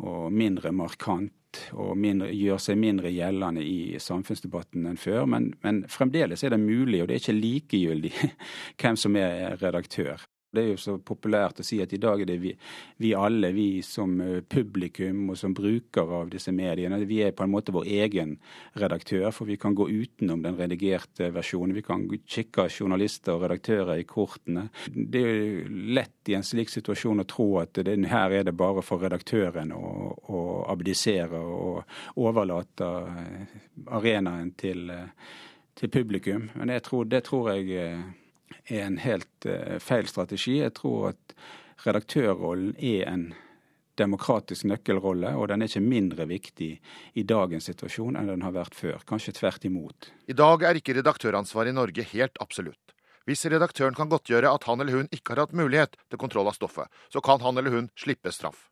og 0.00 0.32
mindre 0.32 0.72
markant 0.72 1.36
og 1.74 1.96
mindre, 1.98 2.30
gjør 2.30 2.60
seg 2.62 2.78
mindre 2.78 3.10
gjeldende 3.10 3.62
i 3.66 3.98
samfunnsdebatten 4.00 4.86
enn 4.86 5.00
før. 5.00 5.24
Men, 5.30 5.50
men, 5.64 5.82
fremdeles 5.90 6.44
er 6.46 6.54
det 6.54 6.62
mulig, 6.62 7.02
og 7.02 7.10
det 7.10 7.16
er 7.16 7.24
ikke 7.24 7.38
likegyldig 7.40 8.12
hvem 8.80 9.00
som 9.00 9.18
er 9.18 9.58
redaktør. 9.60 10.29
Det 10.50 10.62
er 10.64 10.72
jo 10.72 10.78
så 10.82 10.96
populært 10.98 11.60
å 11.62 11.64
si 11.66 11.76
at 11.78 11.92
i 11.94 12.00
dag 12.02 12.24
er 12.24 12.26
det 12.26 12.36
vi, 12.42 12.50
vi, 12.98 13.12
alle, 13.14 13.52
vi 13.54 13.84
som 13.86 14.16
eh, 14.18 14.40
publikum 14.42 15.28
og 15.30 15.38
som 15.38 15.52
brukere 15.54 16.22
av 16.24 16.32
disse 16.32 16.50
mediene, 16.50 16.98
vi 17.06 17.20
er 17.22 17.36
på 17.38 17.44
en 17.44 17.52
måte 17.52 17.70
vår 17.74 17.86
egen 17.86 18.32
redaktør. 18.82 19.28
For 19.30 19.46
vi 19.46 19.60
kan 19.62 19.76
gå 19.78 19.86
utenom 19.86 20.42
den 20.42 20.58
redigerte 20.58 21.30
versjonen. 21.36 21.76
Vi 21.78 21.84
kan 21.86 22.02
kikke 22.26 22.66
journalister 22.66 23.36
og 23.36 23.44
redaktører 23.44 24.02
i 24.02 24.08
kortene. 24.10 24.66
Det 24.90 25.22
er 25.22 25.38
jo 25.38 25.84
lett 26.00 26.32
i 26.32 26.34
en 26.40 26.46
slik 26.46 26.72
situasjon 26.74 27.22
å 27.22 27.28
tro 27.30 27.46
at 27.62 27.78
det, 27.86 27.94
her 28.10 28.34
er 28.40 28.48
det 28.50 28.56
bare 28.58 28.82
for 28.82 29.06
redaktøren 29.06 29.70
å, 29.70 29.84
å 30.34 30.40
abdisere 30.72 31.38
og 31.38 32.18
overlate 32.18 32.88
eh, 33.12 33.54
arenaen 34.00 34.50
til, 34.58 34.90
eh, 34.90 35.30
til 35.78 35.94
publikum. 35.94 36.50
Men 36.58 36.74
tror, 36.82 37.06
det 37.06 37.22
tror 37.30 37.52
jeg 37.54 38.02
er 38.66 38.86
en 38.86 38.98
helt 39.02 39.46
uh, 39.48 39.78
feil 39.82 40.08
strategi. 40.10 40.58
Jeg 40.60 40.74
tror 40.78 41.12
at 41.12 41.36
redaktørrollen 41.86 42.74
er 42.76 43.08
en 43.10 43.30
demokratisk 44.00 44.64
nøkkelrolle, 44.70 45.34
og 45.36 45.50
den 45.50 45.62
er 45.62 45.70
ikke 45.70 45.84
mindre 45.84 46.26
viktig 46.30 46.70
i 47.18 47.24
dagens 47.26 47.68
situasjon 47.68 48.16
enn 48.16 48.30
den 48.30 48.46
har 48.46 48.54
vært 48.56 48.76
før. 48.78 49.02
Kanskje 49.08 49.36
tvert 49.36 49.66
imot. 49.68 50.10
I 50.30 50.36
dag 50.36 50.64
er 50.64 50.78
ikke 50.78 50.96
redaktøransvaret 50.96 51.74
i 51.74 51.76
Norge 51.76 52.06
helt 52.14 52.40
absolutt. 52.40 52.94
Hvis 53.28 53.44
redaktøren 53.52 53.94
kan 53.94 54.08
godtgjøre 54.10 54.50
at 54.50 54.64
han 54.66 54.80
eller 54.80 54.96
hun 54.96 55.10
ikke 55.14 55.34
har 55.34 55.44
hatt 55.44 55.56
mulighet 55.56 55.98
til 56.08 56.20
kontroll 56.20 56.48
av 56.50 56.56
stoffet, 56.56 56.88
så 57.12 57.20
kan 57.22 57.42
han 57.44 57.60
eller 57.60 57.74
hun 57.74 57.90
slippe 57.98 58.32
straff. 58.32 58.70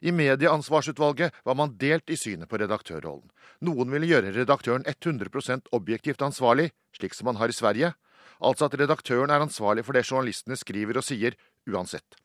I 0.00 0.12
Medieansvarsutvalget 0.16 1.34
var 1.44 1.56
man 1.58 1.74
delt 1.80 2.08
i 2.08 2.16
synet 2.16 2.48
på 2.48 2.60
redaktørrollen. 2.60 3.28
Noen 3.68 3.90
ville 3.92 4.08
gjøre 4.08 4.32
redaktøren 4.32 4.86
100% 4.88 5.68
objektivt 5.76 6.22
ansvarlig, 6.24 6.70
slik 6.96 7.16
som 7.16 7.28
man 7.28 7.40
har 7.40 7.52
i 7.52 7.56
Sverige, 7.56 7.92
altså 8.40 8.66
at 8.66 8.76
redaktøren 8.80 9.30
er 9.30 9.44
ansvarlig 9.44 9.84
for 9.86 9.96
det 9.96 10.06
journalistene 10.08 10.58
skriver 10.58 11.00
og 11.00 11.06
sier, 11.06 11.36
uansett. 11.68 12.18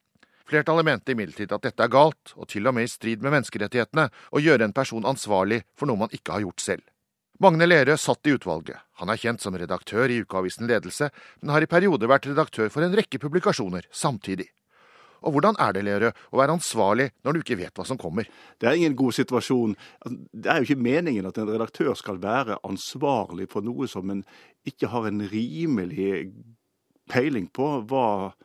Flertallet 0.45 0.85
mente 0.85 1.13
imidlertid 1.15 1.53
at 1.55 1.63
dette 1.65 1.81
er 1.81 1.91
galt, 1.91 2.33
og 2.37 2.49
til 2.51 2.67
og 2.69 2.75
med 2.77 2.85
i 2.85 2.91
strid 2.91 3.23
med 3.23 3.33
menneskerettighetene, 3.33 4.09
å 4.29 4.41
gjøre 4.41 4.67
en 4.67 4.75
person 4.77 5.07
ansvarlig 5.09 5.63
for 5.73 5.89
noe 5.89 6.05
man 6.05 6.13
ikke 6.13 6.35
har 6.35 6.45
gjort 6.45 6.61
selv. 6.61 6.83
Magne 7.41 7.65
Lerøe 7.67 7.97
satt 7.99 8.29
i 8.29 8.35
utvalget. 8.37 8.77
Han 9.01 9.09
er 9.11 9.19
kjent 9.19 9.43
som 9.43 9.57
redaktør 9.57 10.07
i 10.07 10.21
ukeavisen 10.23 10.69
Ledelse, 10.69 11.09
men 11.41 11.51
har 11.51 11.65
i 11.65 11.71
perioder 11.71 12.07
vært 12.07 12.29
redaktør 12.29 12.69
for 12.71 12.85
en 12.85 12.95
rekke 12.95 13.19
publikasjoner 13.19 13.89
samtidig. 13.91 14.47
Og 15.25 15.33
hvordan 15.33 15.57
er 15.61 15.73
det, 15.73 15.83
Lerøe, 15.87 16.13
å 16.29 16.39
være 16.39 16.55
ansvarlig 16.55 17.07
når 17.25 17.33
du 17.33 17.41
ikke 17.41 17.57
vet 17.59 17.77
hva 17.77 17.85
som 17.87 17.99
kommer? 17.99 18.27
Det 18.61 18.69
er 18.69 18.77
ingen 18.77 18.97
god 18.97 19.15
situasjon. 19.17 19.73
Det 20.31 20.51
er 20.51 20.61
jo 20.61 20.67
ikke 20.69 20.85
meningen 20.85 21.25
at 21.29 21.39
en 21.41 21.49
redaktør 21.49 21.95
skal 21.97 22.21
være 22.21 22.59
ansvarlig 22.67 23.49
for 23.51 23.65
noe 23.65 23.89
som 23.89 24.11
en 24.13 24.21
ikke 24.69 24.91
har 24.93 25.09
en 25.09 25.23
rimelig 25.31 26.29
peiling 27.11 27.49
på 27.53 27.71
hva 27.89 28.35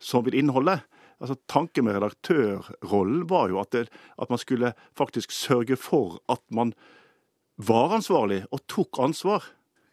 som 0.00 0.24
vil 0.24 0.38
inneholde. 0.40 0.78
Altså, 1.20 1.36
Tanken 1.52 1.84
med 1.84 1.98
redaktørrollen 1.98 3.26
var 3.28 3.52
jo 3.52 3.60
at, 3.60 3.72
det, 3.76 3.92
at 4.16 4.32
man 4.32 4.40
skulle 4.40 4.72
faktisk 4.96 5.34
sørge 5.36 5.76
for 5.76 6.18
at 6.32 6.40
man 6.48 6.72
var 7.60 7.92
ansvarlig 7.92 8.46
og 8.48 8.64
tok 8.72 9.02
ansvar. 9.04 9.44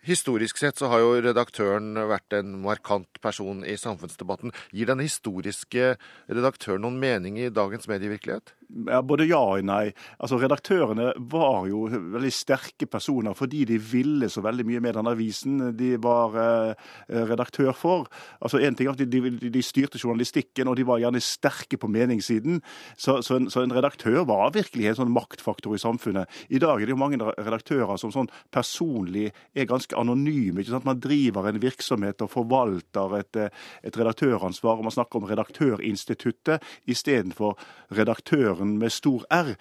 Historisk 0.08 0.56
sett 0.56 0.78
så 0.80 0.88
har 0.88 1.02
jo 1.04 1.16
redaktøren 1.20 1.98
vært 2.08 2.32
en 2.38 2.54
markant 2.64 3.20
person 3.20 3.66
i 3.68 3.74
samfunnsdebatten. 3.76 4.54
Gir 4.72 4.88
den 4.88 5.02
historiske 5.04 5.98
redaktøren 6.32 6.86
noen 6.86 6.96
mening 7.02 7.36
i 7.42 7.50
dagens 7.52 7.90
medievirkelighet? 7.92 8.54
Ja, 8.68 9.00
Både 9.02 9.24
ja 9.28 9.40
og 9.40 9.64
nei. 9.64 9.94
Altså, 10.20 10.38
Redaktørene 10.42 11.14
var 11.32 11.68
jo 11.70 11.86
veldig 11.88 12.32
sterke 12.36 12.88
personer 12.92 13.36
fordi 13.38 13.64
de 13.70 13.78
ville 13.80 14.28
så 14.32 14.44
veldig 14.44 14.66
mye 14.68 14.82
med 14.84 14.98
den 14.98 15.08
avisen 15.08 15.62
de 15.78 15.94
var 16.04 16.36
eh, 16.42 16.90
redaktør 17.30 17.72
for. 17.78 18.10
Altså, 18.42 18.60
en 18.60 18.76
ting 18.76 18.90
er 18.90 18.98
at 18.98 19.00
de, 19.00 19.08
de, 19.08 19.52
de, 19.54 19.64
styrte 19.64 20.00
journalistikken, 20.02 20.68
og 20.68 20.76
de 20.80 20.86
var 20.88 21.00
gjerne 21.00 21.22
sterke 21.24 21.80
på 21.80 21.90
meningssiden. 21.92 22.60
Så, 22.98 23.22
så, 23.24 23.38
en, 23.40 23.48
så, 23.54 23.64
en, 23.64 23.76
redaktør 23.78 24.26
var 24.28 24.52
virkelig 24.56 24.92
en 24.92 25.00
sånn 25.00 25.16
maktfaktor 25.16 25.78
i 25.78 25.82
samfunnet. 25.82 26.28
I 26.52 26.60
dag 26.64 26.82
er 26.82 26.90
det 26.90 26.96
jo 26.96 27.00
mange 27.00 27.22
redaktører 27.22 27.96
som 28.02 28.12
sånn 28.14 28.32
personlig 28.54 29.30
er 29.56 29.70
ganske 29.70 29.96
anonyme. 29.96 30.60
ikke 30.60 30.76
sant? 30.76 30.88
Man 30.88 31.02
driver 31.04 31.48
en 31.48 31.62
virksomhet 31.64 32.26
og 32.26 32.34
forvalter 32.36 33.18
et, 33.22 33.42
et 33.88 34.02
redaktøransvar, 34.04 34.76
og 34.76 34.90
man 34.90 34.98
snakker 34.98 35.22
om 35.22 35.28
Redaktørinstituttet 35.28 36.64
istedenfor 36.90 37.56
redaktør 37.96 38.57
redaktøren 38.58 38.78
med 38.80 38.90
stor 38.90 39.26
R. 39.30 39.56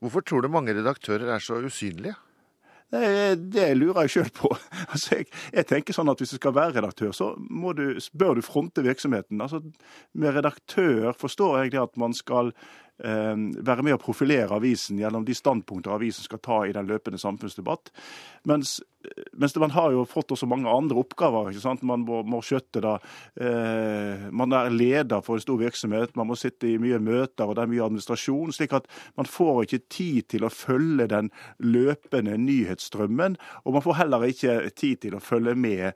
Hvorfor 0.00 0.20
tror 0.20 0.42
du 0.42 0.48
mange 0.48 0.74
redaktører 0.74 1.34
er 1.34 1.38
så 1.38 1.58
usynlige? 1.64 2.14
Det, 2.90 3.52
det 3.52 3.76
lurer 3.76 4.06
jeg 4.06 4.10
sjøl 4.10 4.30
på. 4.32 4.56
Altså, 4.92 5.16
jeg, 5.16 5.26
jeg, 5.52 5.66
tenker 5.66 5.92
sånn 5.92 6.08
at 6.08 6.18
Hvis 6.18 6.30
du 6.30 6.38
skal 6.38 6.54
være 6.54 6.78
redaktør, 6.78 7.12
så 7.12 7.34
du, 7.36 7.98
bør 8.14 8.34
du 8.34 8.42
fronte 8.42 8.82
virksomheten. 8.82 9.40
Altså, 9.40 9.60
med 10.14 10.34
redaktør 10.34 11.12
forstår 11.12 11.58
jeg 11.62 11.72
det 11.72 11.82
at 11.82 11.96
man 11.96 12.14
skal 12.14 12.52
være 12.98 13.84
med 13.86 13.94
å 13.94 14.02
profilere 14.02 14.56
avisen 14.56 14.98
gjennom 14.98 15.24
de 15.26 15.34
standpunkter 15.36 15.94
avisen 15.94 16.26
skal 16.26 16.40
ta 16.42 16.58
i 16.66 16.74
den 16.74 16.88
løpende 16.88 17.20
samfunnsdebatt. 17.20 17.92
Mens, 18.48 18.78
mens 19.38 19.54
man 19.60 19.74
har 19.74 19.92
jo 19.94 20.04
fått 20.08 20.32
også 20.34 20.48
mange 20.50 20.70
andre 20.70 20.98
oppgaver. 20.98 21.50
ikke 21.50 21.62
sant? 21.62 21.84
Man 21.86 22.02
må, 22.06 22.22
må 22.26 22.40
skjøtte 22.42 22.82
da, 22.82 22.96
eh, 23.38 24.28
Man 24.32 24.52
er 24.52 24.70
leder 24.70 25.22
for 25.22 25.38
en 25.38 25.44
stor 25.44 25.58
virksomhet, 25.60 26.16
man 26.16 26.30
må 26.30 26.36
sitte 26.38 26.68
i 26.68 26.78
mye 26.78 26.98
møter 26.98 27.46
og 27.46 27.56
det 27.56 27.64
er 27.64 27.72
mye 27.72 27.86
administrasjon. 27.86 28.52
slik 28.52 28.72
at 28.72 28.88
man 29.16 29.26
får 29.26 29.64
ikke 29.64 29.84
tid 29.88 30.28
til 30.28 30.44
å 30.44 30.52
følge 30.52 31.08
den 31.08 31.30
løpende 31.58 32.36
nyhetsstrømmen. 32.38 33.36
Og 33.64 33.72
man 33.72 33.82
får 33.82 34.00
heller 34.02 34.26
ikke 34.26 34.70
tid 34.74 35.00
til 35.06 35.14
å 35.14 35.22
følge 35.22 35.54
med 35.54 35.92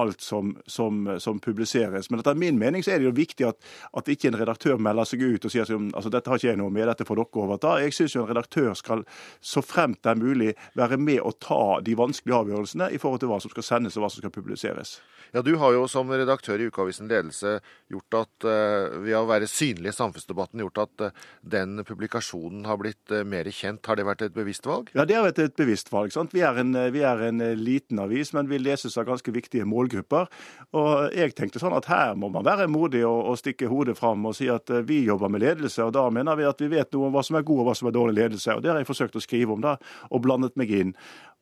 alt 0.00 0.20
som, 0.20 0.54
som, 0.66 1.06
som, 1.22 1.40
publiseres. 1.40 2.10
Men 2.10 2.20
etter 2.20 2.38
min 2.38 2.58
mening 2.58 2.84
så 2.84 2.94
er 2.94 3.02
det 3.02 3.08
jo 3.08 3.14
viktig 3.16 3.46
at, 3.48 3.60
at 3.94 4.10
ikke 4.10 4.30
en 4.30 4.38
redaktør 4.40 4.80
melder 4.82 5.08
seg 5.08 5.22
ut 5.22 5.46
og 5.46 5.52
sier 5.52 5.66
at 5.66 5.74
altså, 5.74 6.12
dette 6.12 6.30
har 6.30 6.40
ikke 6.40 6.50
jeg 6.50 6.60
noe 6.60 6.74
med, 6.74 6.88
dette 6.90 7.06
får 7.08 7.20
dere 7.20 7.42
overta. 7.44 7.76
Jeg 7.82 7.96
syns 7.96 8.16
en 8.18 8.28
redaktør 8.30 8.72
skal 8.78 9.04
så 9.40 9.62
fremt 9.64 10.02
det 10.04 10.14
er 10.14 10.20
mulig 10.20 10.52
være 10.78 10.98
med 11.00 11.22
å 11.22 11.34
ta 11.38 11.80
de 11.84 11.96
vanskelige 11.98 12.40
avgjørelsene 12.44 12.90
i 12.94 13.00
forhold 13.02 13.22
til 13.22 13.32
hva 13.32 13.40
som 13.42 13.52
skal 13.52 13.66
sendes 13.66 13.98
og 13.98 14.06
hva 14.06 14.12
som 14.12 14.24
skal 14.24 14.34
publiseres. 14.34 14.98
Ja, 15.34 15.42
Du 15.42 15.56
har 15.58 15.72
jo 15.74 15.88
som 15.90 16.10
redaktør 16.14 16.60
i 16.62 16.68
Ukeavisen 16.70 17.08
Ledelse 17.10 17.56
gjort 17.90 18.16
at 18.20 18.46
uh, 18.46 19.00
ved 19.02 19.16
å 19.18 19.24
være 19.26 19.48
synlig 19.50 19.90
i 19.90 19.96
samfunnsdebatten 19.96 20.62
gjort 20.62 20.78
at 20.84 21.04
uh, 21.08 21.24
den 21.42 21.80
publikasjonen 21.82 22.68
har 22.70 22.78
blitt 22.78 23.10
uh, 23.10 23.24
mer 23.26 23.50
kjent. 23.50 23.82
Har 23.90 23.98
det 23.98 24.06
vært 24.06 24.22
et 24.28 24.36
bevisst 24.36 24.68
valg? 24.68 24.92
Ja, 24.94 25.02
det 25.02 25.18
har 25.18 25.26
vært 25.26 25.42
et 25.42 25.56
bevisst 25.58 25.90
valg. 25.90 26.14
Sant? 26.14 26.36
Vi, 26.36 26.44
er 26.46 26.60
en, 26.62 26.70
vi 26.94 27.02
er 27.02 27.24
en 27.32 27.42
liten 27.58 27.98
avis, 28.04 28.30
men 28.36 28.46
vi 28.46 28.60
leses 28.62 28.94
av 28.94 29.08
ganske 29.08 29.34
viktige 29.34 29.66
målgrupper. 29.84 30.30
Og 30.74 31.14
jeg 31.14 31.34
tenkte 31.36 31.60
sånn 31.62 31.76
at 31.76 31.86
her 31.86 32.14
må 32.18 32.30
man 32.32 32.44
være 32.44 32.66
modig 32.68 33.04
og, 33.06 33.30
og 33.30 33.38
stikke 33.38 33.68
hodet 33.70 33.96
fram 33.98 34.24
og 34.26 34.34
si 34.34 34.48
at 34.50 34.70
vi 34.88 35.04
jobber 35.04 35.30
med 35.30 35.44
ledelse. 35.44 35.84
Og 35.84 35.92
da 35.94 36.08
mener 36.10 36.36
vi 36.36 36.48
at 36.48 36.60
vi 36.60 36.72
vet 36.72 36.92
noe 36.92 37.08
om 37.08 37.14
hva 37.14 37.22
som 37.22 37.38
er 37.38 37.46
god 37.46 37.62
og 37.62 37.68
hva 37.68 37.76
som 37.78 37.88
er 37.88 37.94
dårlig 37.94 38.18
ledelse. 38.18 38.56
Og 38.56 38.64
det 38.64 38.72
har 38.72 38.80
jeg 38.80 38.90
forsøkt 38.90 39.16
å 39.16 39.22
skrive 39.22 39.54
om 39.54 39.62
da, 39.62 39.76
og 40.10 40.24
blandet 40.24 40.56
meg 40.56 40.72
inn. 40.74 40.94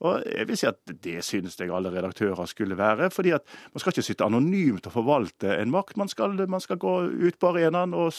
Og 0.03 0.23
jeg 0.27 0.49
vil 0.49 0.59
si 0.59 0.67
at 0.67 0.95
det 1.05 1.21
synes 1.25 1.57
jeg 1.59 1.71
alle 1.71 1.93
redaktører 1.95 2.49
skulle 2.51 2.77
være. 2.79 3.11
fordi 3.11 3.33
at 3.37 3.47
man 3.73 3.81
skal 3.81 3.95
ikke 3.95 4.09
sitte 4.09 4.27
anonymt 4.27 4.87
og 4.87 4.97
forvalte 4.97 5.57
en 5.57 5.71
makt. 5.71 5.97
Man 5.97 6.11
skal, 6.11 6.35
man 6.49 6.61
skal 6.61 6.81
gå 6.83 6.95
ut 7.09 7.39
på 7.39 7.53
arenaen 7.53 7.95
og, 7.95 8.11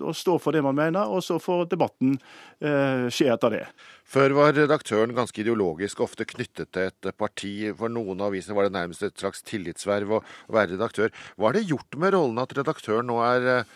og, 0.00 0.14
stå 0.16 0.36
for 0.42 0.54
det 0.54 0.62
man 0.64 0.76
mener, 0.78 1.10
og 1.10 1.22
så 1.24 1.38
får 1.42 1.66
debatten 1.72 2.16
eh, 2.60 3.08
skje 3.12 3.30
etter 3.34 3.56
det. 3.56 3.62
Før 4.08 4.36
var 4.36 4.54
redaktøren 4.56 5.14
ganske 5.16 5.42
ideologisk, 5.42 6.02
ofte 6.04 6.26
knyttet 6.28 6.72
til 6.74 6.90
et 6.90 7.10
parti. 7.18 7.54
For 7.78 7.92
noen 7.92 8.20
av 8.20 8.32
avisene 8.32 8.56
var 8.58 8.68
det 8.68 8.76
nærmest 8.76 9.06
et 9.06 9.16
slags 9.18 9.44
tillitsverv 9.48 10.18
å 10.18 10.22
være 10.52 10.74
redaktør. 10.74 11.14
Hva 11.36 11.50
har 11.50 11.58
det 11.58 11.68
gjort 11.70 11.98
med 12.00 12.14
rollen 12.16 12.42
at 12.42 12.54
redaktøren 12.58 13.08
nå 13.10 13.18
er 13.24 13.50
eh, 13.56 13.74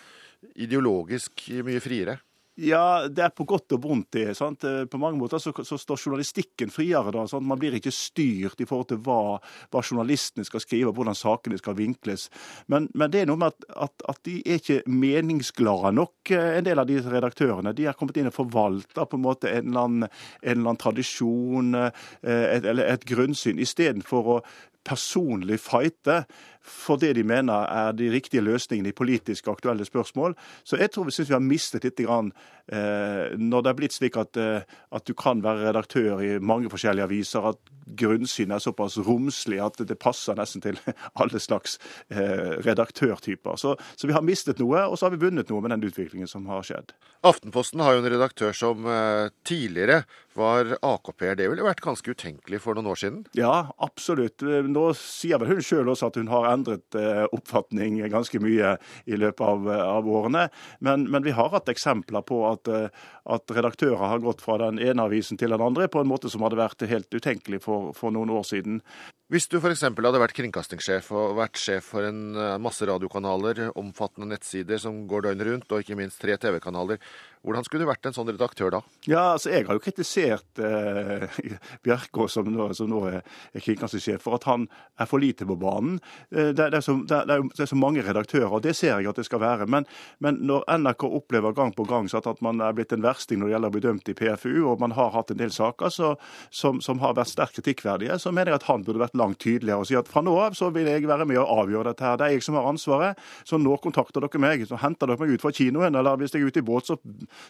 ideologisk 0.66 1.48
mye 1.66 1.82
friere? 1.84 2.20
Ja, 2.56 3.04
det 3.12 3.20
er 3.20 3.32
på 3.36 3.44
godt 3.44 3.74
og 3.76 3.82
vondt. 3.84 4.08
det. 4.16 4.34
Sant? 4.36 4.64
Eh, 4.64 4.84
på 4.88 4.98
mange 4.98 5.18
måter 5.20 5.38
så, 5.38 5.52
så 5.52 5.76
står 5.76 5.98
journalistikken 6.06 6.70
friere. 6.72 7.12
da, 7.12 7.26
sant? 7.28 7.44
Man 7.44 7.58
blir 7.60 7.74
ikke 7.76 7.92
styrt 7.92 8.60
i 8.60 8.66
forhold 8.68 8.88
til 8.88 9.00
hva, 9.04 9.36
hva 9.72 9.82
journalistene 9.82 10.46
skal 10.48 10.62
skrive, 10.64 10.94
hvordan 10.96 11.18
sakene 11.18 11.58
skal 11.60 11.76
vinkles. 11.76 12.30
Men, 12.72 12.88
men 12.94 13.12
det 13.12 13.22
er 13.22 13.28
noe 13.28 13.42
med 13.42 13.52
at, 13.52 13.66
at, 13.88 14.06
at, 14.08 14.22
de 14.24 14.38
er 14.40 14.62
ikke 14.62 14.78
meningsglade 14.88 15.92
nok, 15.98 16.32
eh, 16.32 16.54
en 16.56 16.68
del 16.68 16.80
av 16.80 16.88
de 16.88 16.96
redaktørene. 17.04 17.74
De 17.76 17.90
har 17.90 17.98
kommet 17.98 18.16
inn 18.16 18.30
og 18.30 18.38
forvalter 18.38 19.04
på 19.04 19.20
en 19.20 19.26
måte 19.26 19.52
en 19.52 19.68
eller 19.68 19.90
annen, 19.90 20.16
en 20.40 20.56
eller 20.64 20.80
tradisjon 20.80 21.76
eh, 21.82 22.06
et, 22.24 22.64
eller 22.64 22.88
et 22.88 23.04
grunnsyn, 23.04 23.60
istedenfor 23.60 24.32
å 24.38 24.40
personlig 24.86 25.58
fighte 25.60 26.22
for 26.66 26.98
det 27.00 27.12
de 27.18 27.24
mener 27.26 27.66
er 27.70 27.94
de 27.96 28.10
riktige 28.10 28.42
løsningene 28.44 28.90
i 28.90 28.96
politiske 28.96 29.50
aktuelle 29.50 29.86
spørsmål. 29.86 30.34
Så 30.64 30.78
jeg 30.80 30.90
tror 30.92 31.06
vi 31.06 31.14
syns 31.14 31.30
vi 31.30 31.36
har 31.36 31.44
mistet 31.44 31.86
litt 31.86 32.02
grann, 32.02 32.32
når 32.72 33.62
det 33.62 33.70
er 33.70 33.78
blitt 33.78 33.94
slik 33.94 34.16
at, 34.18 34.36
eh, 34.40 34.66
at, 34.90 35.06
du 35.06 35.14
kan 35.14 35.42
være 35.44 35.68
redaktør 35.68 36.22
i 36.24 36.36
mange 36.42 36.70
forskjellige 36.72 37.06
aviser, 37.06 37.50
at 37.52 37.74
grunnsynet 37.86 38.56
er 38.56 38.64
såpass 38.64 38.96
romslig 39.06 39.60
at 39.62 39.78
det 39.86 39.98
passer 40.02 40.36
nesten 40.38 40.64
til 40.64 40.78
alle 41.20 41.40
slags 41.42 41.78
eh, 42.10 42.58
redaktørtyper. 42.66 43.58
Så, 43.60 43.76
så, 43.94 44.08
vi 44.08 44.16
har 44.16 44.26
mistet 44.26 44.60
noe, 44.62 44.82
og 44.86 44.98
så 44.98 45.06
har 45.06 45.14
vi 45.14 45.22
vunnet 45.28 45.50
noe 45.52 45.62
med 45.62 45.76
den 45.76 45.86
utviklingen 45.86 46.30
som 46.30 46.48
har 46.50 46.66
skjedd. 46.66 46.94
Aftenposten 47.26 47.82
har 47.82 47.96
jo 47.96 48.02
en 48.02 48.10
redaktør 48.10 48.56
som 48.56 48.86
eh, 48.90 49.30
tidligere 49.46 50.02
var 50.36 50.74
AKP-er. 50.84 51.38
Det 51.38 51.48
ville 51.50 51.64
vært 51.64 51.84
ganske 51.84 52.12
utenkelig 52.12 52.60
for 52.62 52.76
noen 52.76 52.90
år 52.92 53.00
siden? 53.00 53.22
Ja, 53.38 53.70
absolutt. 53.82 54.42
Nå 54.42 54.88
sier 54.98 55.40
vel 55.40 55.54
hun 55.54 55.64
sjøl 55.64 55.88
også 55.92 56.10
at 56.10 56.18
hun 56.20 56.30
har 56.32 56.50
endret 56.50 56.98
eh, 56.98 57.24
oppfatning 57.30 58.02
ganske 58.12 58.40
mye 58.42 58.76
i 59.06 59.18
løpet 59.18 59.46
av, 59.46 59.70
av 59.70 60.10
årene. 60.10 60.46
Men, 60.84 61.06
men, 61.10 61.24
vi 61.26 61.34
har 61.34 61.50
hatt 61.54 61.70
eksempler 61.72 62.22
på 62.26 62.42
at, 62.50 62.55
eh, 62.70 62.88
at, 63.34 63.52
redaktører 63.52 64.00
har 64.00 64.24
gått 64.24 64.44
fra 64.44 64.58
den 64.64 64.80
ene 64.82 65.06
avisen 65.06 65.38
til 65.40 65.54
den 65.54 65.62
andre 65.62 65.88
på 65.92 66.02
en 66.02 66.10
måte 66.10 66.30
som 66.32 66.44
hadde 66.46 66.60
vært 66.60 66.86
helt 66.88 67.12
utenkelig 67.12 67.62
for, 67.66 67.92
for 67.96 68.14
noen 68.14 68.32
år 68.32 68.46
siden. 68.48 68.80
Hvis 69.26 69.48
du 69.50 69.56
f.eks. 69.58 69.80
hadde 69.82 70.18
vært 70.22 70.36
kringkastingssjef 70.38 71.08
og 71.10 71.32
vært 71.40 71.58
sjef 71.58 71.88
for 71.90 72.06
en 72.06 72.36
eh, 72.38 72.52
masse 72.62 72.86
radiokanaler, 72.86 73.72
omfattende 73.74 74.28
nettsider 74.30 74.78
som 74.78 75.00
går 75.10 75.24
døgnet 75.26 75.48
rundt, 75.48 75.72
og 75.74 75.82
ikke 75.82 75.96
minst 75.98 76.20
tre 76.22 76.36
TV-kanaler, 76.38 77.00
hvordan 77.46 77.62
skulle 77.66 77.82
du 77.82 77.88
vært 77.90 78.06
en 78.08 78.14
sånn 78.14 78.26
redaktør 78.32 78.72
da? 78.74 78.80
Ja, 79.06 79.32
altså 79.36 79.52
Jeg 79.52 79.68
har 79.68 79.74
jo 79.74 79.82
kritisert 79.82 80.60
eh, 80.62 81.36
Bjerkå, 81.86 82.26
som 82.30 82.48
nå, 82.50 82.68
som 82.74 82.90
nå 82.90 83.04
er, 83.10 83.20
kringkastingssjef, 83.54 84.22
for 84.22 84.38
at 84.38 84.46
han 84.50 84.68
er 84.98 85.10
for 85.10 85.22
lite 85.22 85.46
på 85.46 85.54
banen. 85.58 86.00
Eh, 86.30 86.50
det, 86.50 86.70
det, 86.74 86.80
er 86.80 86.86
så, 86.86 86.96
det, 87.02 87.20
er, 87.20 87.42
det, 87.46 87.62
er 87.62 87.70
så, 87.70 87.78
mange 87.78 88.02
redaktører, 88.06 88.50
og 88.50 88.62
det 88.62 88.76
ser 88.78 88.94
jeg 88.94 89.10
at 89.10 89.18
det 89.18 89.26
skal 89.28 89.42
være. 89.42 89.66
Men, 89.70 89.86
men 90.22 90.38
når 90.46 90.66
NRK 90.70 91.06
opplever 91.06 91.54
gang 91.54 91.74
på 91.74 91.86
gang 91.86 92.10
at 92.14 92.42
man 92.42 92.62
er 92.62 92.74
blitt 92.74 92.94
en 92.94 93.02
versting 93.02 93.38
når 93.42 93.50
det 93.50 93.56
gjelder 93.56 93.74
å 93.74 93.76
bli 93.76 93.84
dømt 93.88 94.10
i 94.10 94.16
PFU, 94.18 94.54
og 94.70 94.82
man 94.82 94.94
har 94.94 95.10
hatt 95.14 95.30
en 95.34 95.42
del 95.42 95.54
saker 95.54 95.90
så, 95.90 96.14
som, 96.50 96.78
som, 96.82 97.02
har 97.02 97.14
vært 97.18 97.34
sterkt 97.34 97.60
kritikkverdige, 97.60 98.18
så 98.22 98.30
mener 98.34 98.54
jeg 98.54 98.62
at 98.62 98.70
han 98.70 98.86
burde 98.86 99.02
vært 99.02 99.15
langt 99.18 99.40
tydeligere 99.42 99.82
og 99.82 99.88
si 99.88 99.96
at 99.98 100.10
fra 100.10 100.22
nå 100.24 100.34
av 100.40 100.56
så 100.58 100.70
vil 100.74 100.88
jeg 100.90 101.06
være 101.08 101.26
med 101.28 101.40
og 101.42 101.64
avgjøre 101.64 101.90
dette 101.90 102.06
her. 102.06 102.18
Det 102.20 102.28
er 102.28 102.36
jeg 102.36 102.46
som 102.46 102.58
har 102.58 102.68
ansvaret. 102.70 103.24
Så 103.48 103.60
nå 103.60 103.76
kontakter 103.82 104.24
dere 104.24 104.42
meg. 104.42 104.64
Så 104.68 104.78
henter 104.80 105.10
dere 105.10 105.22
meg 105.22 105.34
ut 105.36 105.44
fra 105.44 105.54
kinoen, 105.56 105.98
eller 105.98 106.20
hvis 106.20 106.36
jeg 106.36 106.44
er 106.44 106.52
ute 106.52 106.62
i 106.62 106.66
båt, 106.66 106.88
så 106.90 106.98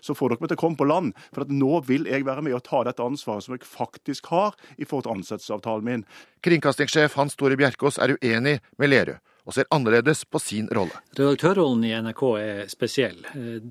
så 0.00 0.14
får 0.14 0.35
dere 0.35 0.44
meg 0.44 0.52
til 0.52 0.59
å 0.59 0.62
komme 0.62 0.81
på 0.81 0.88
land. 0.88 1.14
For 1.35 1.46
at 1.46 1.52
nå 1.52 1.81
vil 1.87 2.09
jeg 2.11 2.26
være 2.26 2.44
med 2.46 2.57
og 2.57 2.64
ta 2.66 2.83
dette 2.87 3.05
ansvaret 3.05 3.46
som 3.46 3.57
jeg 3.57 3.66
faktisk 3.66 4.31
har 4.33 4.57
i 4.76 4.87
forhold 4.87 5.07
til 5.07 5.16
ansettelsesavtalen 5.18 5.87
min. 5.87 6.05
Kringkastingssjef 6.46 7.16
Hans 7.18 7.38
Tore 7.38 7.59
Bjerkås 7.59 7.98
er 8.02 8.16
uenig 8.16 8.61
med 8.79 8.92
Lerøe 8.92 9.22
og 9.46 9.55
ser 9.55 9.68
annerledes 9.70 10.24
på 10.26 10.40
sin 10.42 10.66
rolle. 10.74 10.96
Redaktørrollen 11.14 11.85
i 11.87 11.92
NRK 12.02 12.22
er 12.40 12.64
spesiell. 12.70 13.20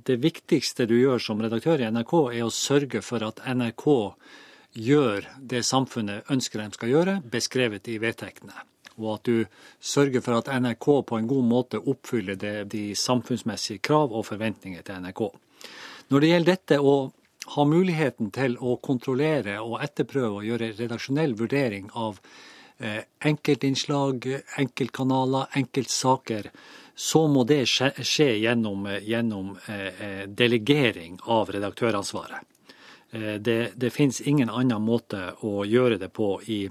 Det 0.08 0.16
viktigste 0.24 0.88
du 0.88 0.96
gjør 0.96 1.20
som 1.20 1.42
redaktør 1.44 1.84
i 1.84 1.90
NRK, 1.92 2.14
er 2.32 2.46
å 2.46 2.54
sørge 2.54 3.02
for 3.04 3.26
at 3.28 3.42
NRK 3.44 3.90
gjør 4.76 5.28
det 5.40 5.64
samfunnet 5.66 6.32
ønsker 6.32 6.62
de 6.62 6.78
skal 6.78 6.92
gjøre, 6.92 7.20
beskrevet 7.32 7.88
i 7.92 8.00
vedtektene 8.04 8.66
og 8.98 9.10
at 9.18 9.28
du 9.28 9.46
sørger 9.84 10.24
for 10.24 10.40
at 10.40 10.52
NRK 10.62 10.88
på 11.08 11.20
en 11.20 11.28
god 11.28 11.44
måte 11.44 11.82
oppfyller 11.82 12.40
det, 12.40 12.56
de 12.72 12.96
samfunnsmessige 12.96 13.84
krav 13.84 14.14
og 14.16 14.26
forventninger 14.30 14.86
til 14.86 15.04
NRK. 15.04 15.22
Når 16.10 16.22
det 16.22 16.32
gjelder 16.32 16.52
dette 16.52 16.80
å 16.80 16.96
ha 17.56 17.66
muligheten 17.70 18.32
til 18.34 18.58
å 18.58 18.78
kontrollere 18.82 19.60
og 19.62 19.82
etterprøve 19.84 20.40
og 20.40 20.48
gjøre 20.48 20.72
redaksjonell 20.80 21.36
vurdering 21.38 21.92
av 21.94 22.18
eh, 22.80 23.04
enkeltinnslag, 23.22 24.26
enkeltkanaler, 24.64 25.52
enkeltsaker, 25.60 26.50
så 26.96 27.26
må 27.28 27.44
det 27.44 27.66
skje 27.68 28.32
gjennom, 28.40 28.88
gjennom 29.04 29.54
eh, 29.68 30.26
delegering 30.32 31.20
av 31.28 31.52
redaktøransvaret. 31.52 32.55
Eh, 33.16 33.36
det, 33.40 33.76
det 33.76 33.94
finnes 33.96 34.22
ingen 34.22 34.52
annen 34.52 34.84
måte 34.84 35.32
å 35.40 35.64
gjøre 35.66 36.00
det 36.02 36.12
på 36.16 36.36
i 36.52 36.66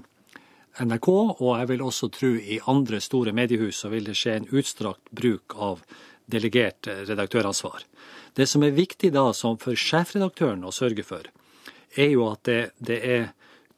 NRK, 0.79 1.09
og 1.39 1.51
jeg 1.55 1.69
vil 1.71 1.85
også 1.85 2.09
tro 2.11 2.33
i 2.35 2.59
andre 2.67 2.99
store 3.01 3.31
mediehus 3.33 3.79
så 3.81 3.89
vil 3.93 4.05
det 4.09 4.17
skje 4.19 4.35
en 4.39 4.49
utstrakt 4.51 5.09
bruk 5.15 5.55
av 5.55 5.81
delegert 6.25 6.89
redaktøransvar. 7.07 7.85
Det 8.35 8.47
som 8.49 8.63
er 8.65 8.75
viktig 8.75 9.13
da 9.15 9.29
for 9.31 9.79
sjefredaktøren 9.79 10.65
å 10.67 10.73
sørge 10.75 11.05
for, 11.07 11.29
er 11.95 12.09
jo 12.11 12.25
at 12.27 12.43
det, 12.43 12.59
det 12.77 12.97
er 13.07 13.29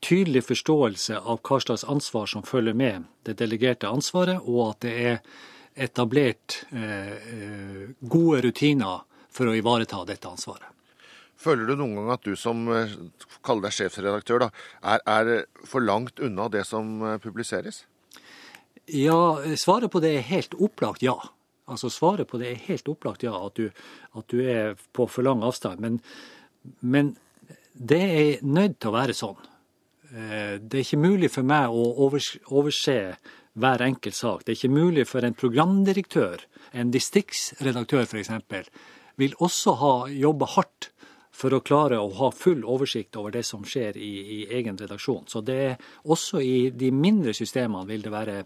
tydelig 0.01 0.43
forståelse 0.47 1.19
av 1.19 1.41
hva 1.45 1.59
slags 1.61 1.85
ansvar 1.85 2.25
som 2.31 2.45
følger 2.45 2.73
med 2.73 3.05
det 3.29 3.37
delegerte 3.37 3.91
ansvaret, 3.91 4.41
og 4.41 4.71
at 4.71 4.81
det 4.87 4.95
er 5.11 5.19
etablert 5.77 6.63
eh, 6.71 7.13
eh, 7.13 7.83
gode 8.01 8.41
rutiner 8.47 9.05
for 9.29 9.49
å 9.49 9.55
ivareta 9.57 10.01
dette 10.09 10.29
ansvaret. 10.29 10.76
Føler 11.37 11.69
du 11.69 11.75
noen 11.77 11.95
gang 11.99 12.11
at 12.15 12.25
du 12.25 12.33
som 12.39 12.65
eh, 12.73 12.95
kaller 13.45 13.67
deg 13.67 13.77
sjefsredaktør, 13.77 14.47
da, 14.47 14.49
er, 14.95 15.03
er 15.05 15.67
for 15.69 15.85
langt 15.85 16.21
unna 16.23 16.47
det 16.53 16.65
som 16.65 16.97
eh, 17.05 17.19
publiseres? 17.21 17.83
Ja, 18.87 19.37
svaret 19.59 19.91
på 19.91 20.01
det 20.03 20.15
er 20.15 20.29
helt 20.29 20.55
opplagt 20.57 21.03
ja. 21.03 21.17
Altså 21.67 21.89
Svaret 21.91 22.29
på 22.29 22.39
det 22.39 22.53
er 22.53 22.65
helt 22.69 22.87
opplagt 22.87 23.25
ja, 23.27 23.35
at 23.35 23.59
du, 23.59 23.67
at 24.15 24.31
du 24.31 24.39
er 24.39 24.77
på 24.95 25.05
for 25.11 25.27
lang 25.27 25.43
avstand. 25.43 25.83
Men, 25.83 25.99
men 26.79 27.17
det 27.73 28.01
er 28.01 28.45
nødt 28.47 28.79
til 28.79 28.93
å 28.93 28.95
være 28.95 29.15
sånn. 29.17 29.41
Eh, 30.13 30.55
det 30.63 30.79
er 30.79 30.85
ikke 30.85 31.03
mulig 31.03 31.31
for 31.33 31.47
meg 31.47 31.67
å 31.67 31.89
overse 32.07 32.97
hver 33.57 33.83
enkelt 33.83 34.15
sak. 34.15 34.45
Det 34.45 34.53
er 34.53 34.59
ikke 34.61 34.77
mulig 34.77 35.07
for 35.09 35.27
en 35.27 35.35
programdirektør, 35.35 36.45
en 36.73 36.93
distriktsredaktør 36.93 38.07
f.eks., 38.07 38.31
vil 39.17 39.33
også 39.41 39.73
ha 39.81 39.93
jobba 40.13 40.47
hardt 40.53 40.91
for 41.37 41.53
å 41.53 41.61
klare 41.61 41.99
å 42.01 42.09
ha 42.17 42.31
full 42.33 42.63
oversikt 42.65 43.17
over 43.19 43.35
det 43.35 43.43
som 43.45 43.65
skjer 43.67 43.97
i, 44.01 44.13
i, 44.37 44.39
egen 44.57 44.77
redaksjon. 44.79 45.27
Så 45.29 45.43
det 45.45 45.57
er 45.67 45.75
også 46.09 46.41
i 46.41 46.69
de 46.73 46.89
mindre 46.93 47.33
systemene 47.37 47.85
vil 47.89 48.05
det 48.05 48.13
være 48.13 48.37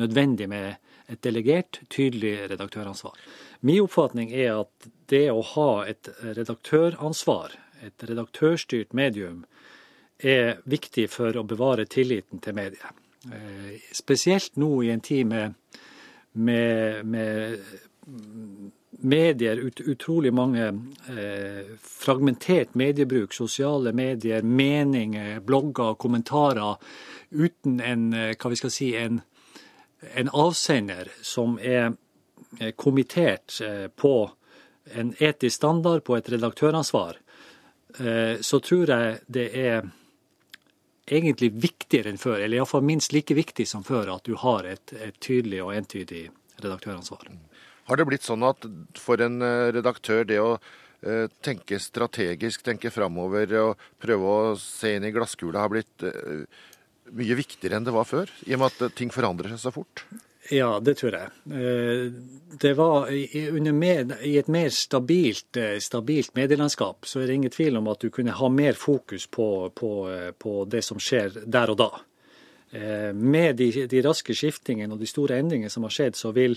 nødvendig 0.00 0.48
med 0.50 0.74
et 1.08 1.20
delegert, 1.24 1.80
tydelig 1.92 2.50
redaktøransvar. 2.52 3.16
Min 3.64 3.84
oppfatning 3.84 4.32
er 4.32 4.60
at 4.64 4.88
det 5.12 5.26
å 5.32 5.40
ha 5.54 5.70
et 5.88 6.10
redaktøransvar, 6.24 7.56
et 7.84 8.06
redaktørstyrt 8.08 8.92
medium, 8.96 9.44
er 10.18 10.60
viktig 10.70 11.08
for 11.12 11.36
å 11.36 11.44
bevare 11.48 11.88
tilliten 11.90 12.40
til 12.44 12.56
mediet. 12.56 13.02
Eh, 13.32 13.80
spesielt 13.92 14.56
nå 14.60 14.70
i 14.84 14.92
en 14.92 15.02
tid 15.04 15.26
med, 15.28 15.56
med, 16.32 17.04
med 17.08 17.60
medier, 18.98 19.56
ut, 19.56 19.80
utrolig 19.80 20.32
mange 20.34 20.66
eh, 21.08 21.64
fragmentert 21.80 22.74
mediebruk, 22.74 23.34
sosiale 23.34 23.92
medier, 23.92 24.42
meninger, 24.42 25.40
blogger, 25.40 25.94
kommentarer, 25.94 26.76
uten 27.30 27.80
en, 27.80 28.12
eh, 28.12 28.36
hva 28.38 28.52
vi 28.52 28.60
skal 28.60 28.74
si, 28.74 28.94
en, 28.96 29.20
en 30.14 30.32
avsender 30.32 31.10
som 31.22 31.58
er 31.58 31.94
kommittert 32.76 33.60
eh, 33.60 33.88
på 33.88 34.30
en 34.84 35.14
etisk 35.18 35.56
standard, 35.56 36.04
på 36.04 36.16
et 36.16 36.28
redaktøransvar, 36.28 37.16
eh, 37.98 38.40
så 38.40 38.60
tror 38.60 38.90
jeg 38.90 39.18
det 39.26 39.48
er 39.58 39.88
egentlig 41.06 41.50
viktigere 41.60 42.12
enn 42.12 42.20
før, 42.20 42.38
eller 42.40 42.58
iallfall 42.58 42.84
minst 42.84 43.12
like 43.12 43.34
viktig 43.34 43.66
som 43.68 43.84
før, 43.84 44.14
at 44.16 44.24
du 44.24 44.36
har 44.40 44.68
et, 44.68 44.92
et 44.92 45.16
tydelig 45.20 45.62
og 45.64 45.74
entydig 45.76 46.28
redaktøransvar. 46.62 47.28
Har 47.88 48.00
det 48.00 48.06
blitt 48.08 48.24
sånn 48.24 48.44
at 48.46 48.64
for 49.00 49.20
en 49.24 49.40
eh, 49.44 49.70
redaktør 49.76 50.24
det 50.28 50.40
å 50.40 50.52
eh, 50.56 51.26
tenke 51.44 51.80
strategisk, 51.82 52.64
tenke 52.64 52.92
framover 52.94 53.56
og 53.60 53.88
prøve 54.00 54.36
å 54.36 54.54
se 54.60 54.96
inn 54.96 55.08
i 55.08 55.12
glasskula 55.14 55.64
har 55.64 55.72
blitt 55.72 56.06
eh, 56.08 56.46
mye 57.12 57.36
viktigere 57.36 57.78
enn 57.78 57.88
det 57.88 57.94
var 57.94 58.08
før? 58.08 58.32
I 58.48 58.56
og 58.56 58.64
med 58.64 58.72
at 58.72 58.96
ting 58.96 59.12
forandrer 59.12 59.52
seg 59.52 59.66
så 59.66 59.74
fort? 59.74 60.06
Ja, 60.52 60.76
det 60.84 60.98
tror 61.00 61.14
jeg. 61.16 61.30
Det 62.60 62.72
var 62.76 63.06
mer, 63.72 64.10
I 64.28 64.34
et 64.36 64.50
mer 64.52 64.68
stabilt, 64.76 65.56
stabilt, 65.80 66.34
medielandskap 66.36 67.08
så 67.08 67.22
er 67.22 67.30
det 67.30 67.38
ingen 67.38 67.54
tvil 67.54 67.78
om 67.80 67.88
at 67.88 68.04
du 68.04 68.10
kunne 68.12 68.34
ha 68.36 68.50
mer 68.52 68.76
fokus 68.76 69.24
på, 69.24 69.46
på, 69.72 69.92
på 70.36 70.52
det 70.68 70.82
som 70.84 71.00
skjer 71.00 71.40
der 71.48 71.72
og 71.72 71.80
da. 71.80 71.88
Med 72.74 73.54
de, 73.60 73.68
de, 73.86 74.00
raske 74.02 74.34
skiftingene 74.34 74.96
og 74.96 74.98
de 74.98 75.06
store 75.06 75.36
endringene 75.38 75.70
som 75.70 75.84
har 75.86 75.92
skjedd, 75.94 76.16
så 76.18 76.32
vil 76.34 76.56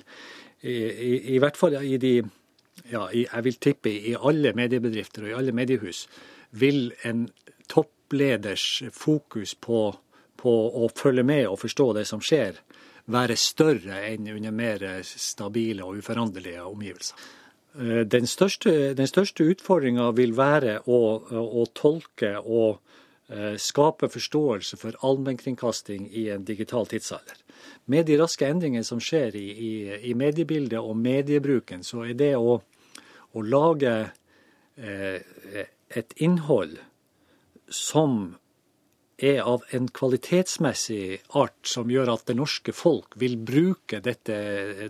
i, 0.65 0.73
i, 0.73 1.11
i 1.35 1.41
hvert 1.43 1.59
fall 1.59 1.75
i 1.85 1.99
de 2.01 2.15
ja, 2.91 3.07
jeg 3.13 3.43
vil 3.45 3.59
tippe 3.61 3.91
i 3.91 4.15
alle 4.15 4.53
mediebedrifter 4.57 5.25
og 5.25 5.31
i 5.31 5.37
alle 5.37 5.53
mediehus, 5.55 6.05
vil 6.57 6.91
en 7.07 7.27
toppleders 7.69 8.83
fokus 8.95 9.55
på, 9.55 9.81
på 10.37 10.53
å 10.83 10.89
følge 10.95 11.25
med 11.27 11.47
og 11.49 11.59
forstå 11.63 11.91
det 11.99 12.05
som 12.09 12.23
skjer, 12.23 12.61
være 13.07 13.37
større 13.39 14.01
enn 14.09 14.27
under 14.33 14.55
mer 14.55 14.85
stabile 15.07 15.85
og 15.85 16.01
uforanderlige 16.01 16.63
omgivelser. 16.67 17.27
Eh, 17.79 18.03
den 18.09 18.27
største, 18.27 18.93
den 18.97 19.07
største 19.07 19.47
utfordringa 19.47 20.09
vil 20.17 20.35
være 20.37 20.81
å, 20.85 20.99
å, 21.39 21.65
tolke 21.77 22.35
og 22.43 22.77
eh, 22.77 22.83
skape 23.59 24.07
forståelse 24.07 24.77
for 24.79 24.95
allmennkringkasting 25.03 26.05
i 26.15 26.29
en 26.31 26.45
digital 26.47 26.87
tidsalder. 26.87 27.41
Med 27.91 28.07
de 28.07 28.15
raske 28.21 28.47
endringene 28.47 28.87
som 28.87 29.01
skjer 29.03 29.35
i, 29.35 29.47
i, 29.51 29.71
i 30.11 30.13
mediebildet 30.15 30.79
og 30.79 30.95
mediebruken, 30.95 31.83
så 31.83 32.05
er 32.07 32.15
det 32.19 32.33
å, 32.39 32.57
å 33.35 33.43
lage 33.43 33.93
eh, 34.79 35.65
et 35.89 36.15
innhold 36.23 36.77
som 37.67 38.37
er 39.17 39.41
av 39.41 39.63
en 39.73 39.87
kvalitetsmessig 39.89 41.17
art 41.39 41.57
som 41.65 41.89
gjør 41.89 42.11
at 42.13 42.27
det 42.29 42.35
norske 42.37 42.73
folk 42.75 43.17
vil 43.17 43.37
bruke 43.41 43.99
dette, 44.05 44.37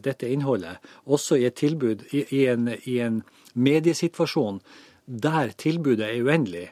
dette 0.04 0.28
innholdet, 0.28 0.84
også 1.06 1.39
i 1.39 1.45
et 1.47 1.56
tilbud 1.56 2.04
i, 2.12 2.26
i, 2.36 2.45
en, 2.52 2.67
en, 2.67 3.21
mediesituasjon 3.58 4.60
der 5.08 5.54
tilbudet 5.58 6.10
er 6.10 6.26
uendelig, 6.28 6.67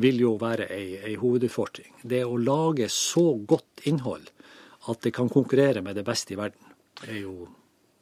vil 0.00 0.20
jo 0.20 0.34
være 0.40 0.68
ei, 0.72 0.96
ei 1.00 1.14
hovedutfordring. 1.20 1.92
Det 2.04 2.24
å 2.24 2.36
lage 2.36 2.88
så 2.92 3.34
godt 3.48 3.86
innhold 3.88 4.28
at 4.90 5.02
det 5.02 5.14
kan 5.16 5.30
konkurrere 5.32 5.82
med 5.82 5.96
det 5.98 6.04
beste 6.06 6.34
i 6.34 6.38
verden, 6.38 6.74
er 7.08 7.22
jo 7.24 7.48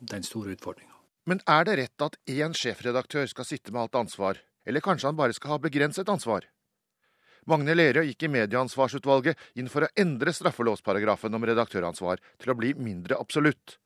den 0.05 0.27
store 0.27 0.55
utfordringa. 0.57 0.93
Men 1.25 1.41
er 1.49 1.65
det 1.65 1.77
rett 1.81 2.05
at 2.05 2.19
én 2.29 2.53
sjefredaktør 2.57 3.29
skal 3.31 3.47
sitte 3.49 3.73
med 3.73 3.87
alt 3.87 4.03
ansvar, 4.03 4.43
eller 4.67 4.85
kanskje 4.85 5.09
han 5.09 5.17
bare 5.17 5.37
skal 5.37 5.55
ha 5.55 5.63
begrenset 5.63 6.11
ansvar? 6.13 6.45
Magne 7.49 7.75
Lerøe 7.77 8.07
gikk 8.09 8.25
i 8.25 8.33
Medieansvarsutvalget 8.33 9.41
inn 9.61 9.69
for 9.73 9.85
å 9.85 9.91
endre 10.01 10.33
straffelovsparagrafen 10.33 11.35
om 11.37 11.45
redaktøransvar 11.45 12.23
til 12.41 12.53
å 12.53 12.57
bli 12.57 12.73
mindre 12.77 13.19
absolutt. 13.21 13.79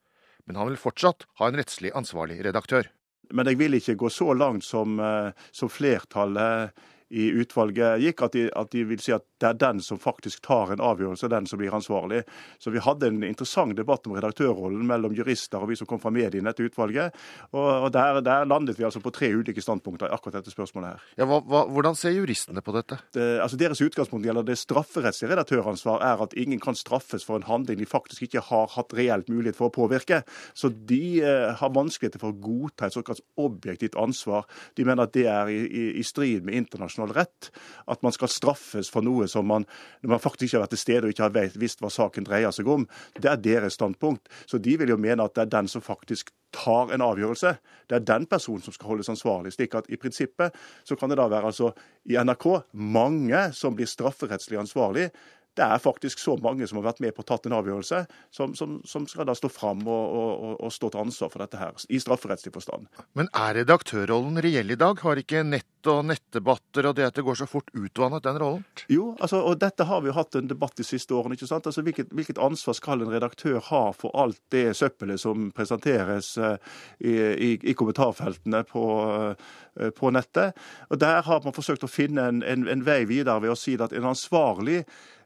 Men 0.47 0.59
han 0.59 0.71
vil 0.71 0.79
fortsatt 0.81 1.27
ha 1.40 1.49
en 1.49 1.59
rettslig 1.59 1.90
ansvarlig 1.99 2.38
redaktør. 2.47 2.87
Men 3.35 3.51
jeg 3.51 3.59
vil 3.61 3.77
ikke 3.77 3.99
gå 3.99 4.11
så 4.14 4.31
langt 4.33 4.64
som, 4.64 4.99
eh, 5.01 5.33
som 5.53 5.68
flertallet 5.68 6.73
i 7.09 7.31
utvalget 7.40 8.03
gikk, 8.03 8.23
at 8.27 8.35
de, 8.37 8.44
at 8.53 8.71
de, 8.73 8.85
vil 8.88 9.01
si 9.01 9.14
at 9.14 9.25
det 9.40 9.49
er 9.49 9.59
den 9.61 9.81
som 9.85 10.01
faktisk 10.01 10.42
tar 10.44 10.75
en 10.75 10.83
avgjørelse, 10.85 11.31
den 11.31 11.47
som 11.49 11.61
blir 11.61 11.75
ansvarlig. 11.75 12.23
Så 12.61 12.73
vi 12.75 12.83
hadde 12.85 13.09
en 13.09 13.23
interessant 13.25 13.77
debatt 13.79 14.07
om 14.09 14.16
redaktørrollen 14.16 14.85
mellom 14.88 15.14
jurister 15.16 15.62
og 15.62 15.71
vi 15.71 15.79
som 15.79 15.88
kom 15.88 16.03
fra 16.03 16.12
mediene 16.12 16.53
etter 16.53 16.68
utvalget. 16.68 17.16
Og, 17.55 17.88
der, 17.94 18.21
der, 18.27 18.44
landet 18.49 18.79
vi 18.79 18.87
altså 18.87 19.01
på 19.05 19.12
tre 19.14 19.31
ulike 19.33 19.62
standpunkter 19.64 20.11
i 20.11 20.16
akkurat 20.16 20.40
dette 20.40 20.53
spørsmålet 20.53 20.90
her. 20.90 21.07
Ja, 21.23 21.29
hva, 21.31 21.40
hva, 21.47 21.64
hvordan 21.73 21.97
ser 21.99 22.16
juristene 22.16 22.64
på 22.64 22.75
dette? 22.77 23.01
Det, 23.14 23.29
altså 23.44 23.61
Deres 23.61 23.83
utgangspunkt 23.85 24.27
gjelder 24.29 24.47
det 24.47 24.59
strafferettslige 24.61 25.33
redaktøransvar 25.33 26.05
er 26.05 26.25
at 26.27 26.37
ingen 26.38 26.61
kan 26.62 26.77
straffes 26.79 27.25
for 27.27 27.40
en 27.40 27.49
handling 27.49 27.81
de 27.81 27.88
faktisk 27.88 28.27
ikke 28.29 28.44
har 28.51 28.68
hatt 28.75 28.94
reelt 28.99 29.31
mulighet 29.33 29.57
for 29.59 29.71
å 29.71 29.75
påvirke. 29.75 30.21
Så 30.53 30.73
de 30.73 31.23
eh, 31.23 31.49
har 31.57 31.75
vanskeligheter 31.75 32.21
for 32.21 32.35
å 32.35 32.40
godta 32.42 32.88
et 32.88 32.97
såkalt 32.97 33.25
objektivt 33.40 33.97
ansvar. 33.99 34.44
De 34.77 34.85
mener 34.85 35.07
at 35.07 35.16
det 35.16 35.27
er 35.31 35.53
i, 35.53 35.61
i, 35.64 35.87
i 36.03 36.07
strid 36.07 36.44
med 36.47 36.59
internasjonal 36.59 36.97
internasjonal 36.98 37.14
rett. 37.14 37.50
At 37.87 38.02
man 38.02 38.12
skal 38.12 38.28
straffes 38.28 38.90
for 38.90 39.02
noe 39.02 39.28
som 39.28 39.46
man, 39.46 39.66
man 40.02 40.20
faktisk 40.20 40.48
ikke 40.48 40.58
har 40.58 40.66
vært 40.66 40.74
til 40.76 40.82
stede 40.82 41.06
og 41.06 41.14
ikke 41.14 41.28
har 41.28 41.58
visst 41.58 41.80
hva 41.80 41.90
saken 41.90 42.26
dreier 42.26 42.52
seg 42.52 42.68
om. 42.68 42.87
Det 43.18 43.30
er 43.30 43.37
deres 43.37 43.78
standpunkt. 43.78 44.28
Så 44.46 44.58
de 44.58 44.76
vil 44.78 44.90
jo 44.90 44.98
mene 44.98 45.24
at 45.24 45.34
det 45.34 45.46
er 45.46 45.56
den 45.58 45.68
som 45.68 45.82
faktisk 45.82 46.32
tar 46.52 46.92
en 46.94 47.04
avgjørelse. 47.04 47.56
Det 47.88 47.96
er 47.96 48.04
den 48.08 48.26
personen 48.26 48.62
som 48.64 48.72
skal 48.72 48.88
holdes 48.88 49.08
ansvarlig. 49.08 49.52
slik 49.52 49.74
at 49.74 49.88
i 49.88 49.96
prinsippet 49.96 50.54
så 50.84 50.96
kan 50.96 51.11
det 51.11 51.18
da 51.18 51.28
være 51.28 51.46
altså 51.52 51.72
i 52.08 52.16
NRK 52.16 52.46
mange 52.72 53.52
som 53.52 53.76
blir 53.76 53.87
strafferettslig 53.87 54.58
ansvarlig 54.58 55.11
det 55.58 55.66
er 55.66 55.82
faktisk 55.82 56.20
så 56.22 56.37
mange 56.42 56.66
som 56.68 56.78
har 56.78 56.88
vært 56.90 57.00
med 57.02 57.14
på 57.16 57.24
å 57.24 57.28
tatt 57.28 57.48
en 57.48 57.56
avgjørelse, 57.58 58.04
som, 58.34 58.54
som, 58.58 58.78
som 58.87 59.06
skal 59.11 59.26
da 59.28 59.34
stå 59.37 59.50
fram 59.50 59.82
og, 59.87 60.04
og, 60.18 60.52
og, 60.54 60.72
stå 60.74 60.92
til 60.92 61.02
ansvar 61.02 61.32
for 61.32 61.42
dette 61.42 61.61
her, 61.61 61.74
i 61.90 62.00
strafferettslig 62.02 62.54
forstand. 62.54 62.87
Men 63.18 63.30
er 63.34 63.58
redaktørrollen 63.62 64.38
reell 64.44 64.70
i 64.74 64.78
dag? 64.78 65.02
Har 65.02 65.18
ikke 65.20 65.42
nett 65.46 65.66
og 65.88 66.04
nettdebatter 66.08 66.88
og 66.88 66.96
det 66.98 67.06
at 67.08 67.18
det 67.18 67.24
går 67.26 67.38
så 67.40 67.48
fort 67.50 67.70
utvannet 67.74 68.24
den 68.26 68.38
rollen? 68.42 68.64
Jo, 68.92 69.12
altså, 69.18 69.40
og 69.46 69.58
dette 69.62 69.87
har 69.88 70.02
vi 70.04 70.11
jo 70.11 70.16
hatt 70.18 70.38
en 70.38 70.50
debatt 70.50 70.78
de 70.78 70.87
siste 70.87 71.14
årene. 71.16 71.38
ikke 71.38 71.50
sant? 71.50 71.66
Altså, 71.70 71.84
hvilket, 71.87 72.12
hvilket 72.14 72.40
ansvar 72.42 72.76
skal 72.78 73.02
en 73.02 73.12
redaktør 73.12 73.58
ha 73.70 73.84
for 73.96 74.14
alt 74.18 74.40
det 74.54 74.66
søppelet 74.78 75.22
som 75.22 75.50
presenteres 75.56 76.34
uh, 76.38 76.56
i, 76.98 77.14
i, 77.14 77.52
i, 77.62 77.76
kommentarfeltene 77.78 78.64
på, 78.68 78.87
uh, 79.02 79.90
på, 79.96 80.14
nettet? 80.14 80.58
Og 80.90 80.98
Der 81.02 81.22
har 81.26 81.44
man 81.44 81.56
forsøkt 81.56 81.87
å 81.87 81.90
finne 81.90 82.26
en, 82.30 82.42
en, 82.42 82.66
en 82.68 82.84
vei 82.87 83.04
videre 83.08 83.40
ved 83.42 83.54
å 83.54 83.58
si 83.58 83.78
at 83.78 83.94
en 83.96 84.11
ansvarlig 84.12 84.82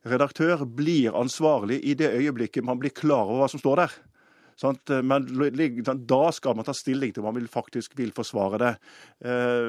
redaktør 0.08 0.64
blir 0.66 1.14
ansvarlig 1.14 1.80
i 1.84 1.94
det 1.98 2.10
øyeblikket 2.16 2.64
man 2.66 2.80
blir 2.82 2.94
klar 2.94 3.28
over 3.28 3.44
hva 3.44 3.52
som 3.52 3.62
står 3.62 3.84
der. 3.84 4.00
Men 5.02 5.26
da 6.06 6.20
skal 6.32 6.56
man 6.56 6.66
ta 6.66 6.74
stilling 6.76 7.12
til 7.14 7.24
om 7.24 7.34
man 7.34 7.48
faktisk 7.50 7.96
vil 7.98 8.12
forsvare 8.14 8.60
det. 8.62 8.72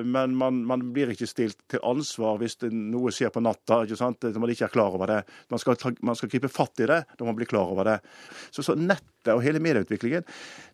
Men 0.05 0.35
man, 0.37 0.59
man 0.69 0.83
blir 0.93 1.13
ikke 1.13 1.29
stilt 1.29 1.63
til 1.71 1.81
ansvar 1.87 2.37
hvis 2.41 2.59
noe 2.69 3.13
skjer 3.13 3.33
på 3.33 3.41
natta 3.43 3.83
ikke 3.85 3.97
sant? 3.97 4.27
når 4.27 4.43
man 4.43 4.53
ikke 4.53 4.67
er 4.67 4.75
klar 4.75 4.93
over 4.93 5.09
det. 5.09 5.21
Man 5.53 5.61
skal, 5.61 5.79
man 6.01 6.19
skal 6.19 6.33
gripe 6.33 6.51
fatt 6.51 6.83
i 6.83 6.89
det 6.89 7.01
når 7.17 7.31
man 7.31 7.39
blir 7.39 7.49
klar 7.49 7.73
over 7.73 7.89
det. 7.89 7.99
Så, 8.51 8.65
så 8.65 8.77
nettet 8.77 9.33
og 9.33 9.43
hele 9.45 9.61
medieutviklingen 9.63 10.25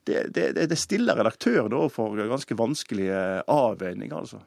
det, 0.10 0.24
det, 0.34 0.52
det 0.58 0.80
stiller 0.80 1.20
redaktøren 1.20 1.76
overfor 1.78 2.18
ganske 2.18 2.58
vanskelige 2.58 3.44
avveininger. 3.46 4.18
altså. 4.18 4.42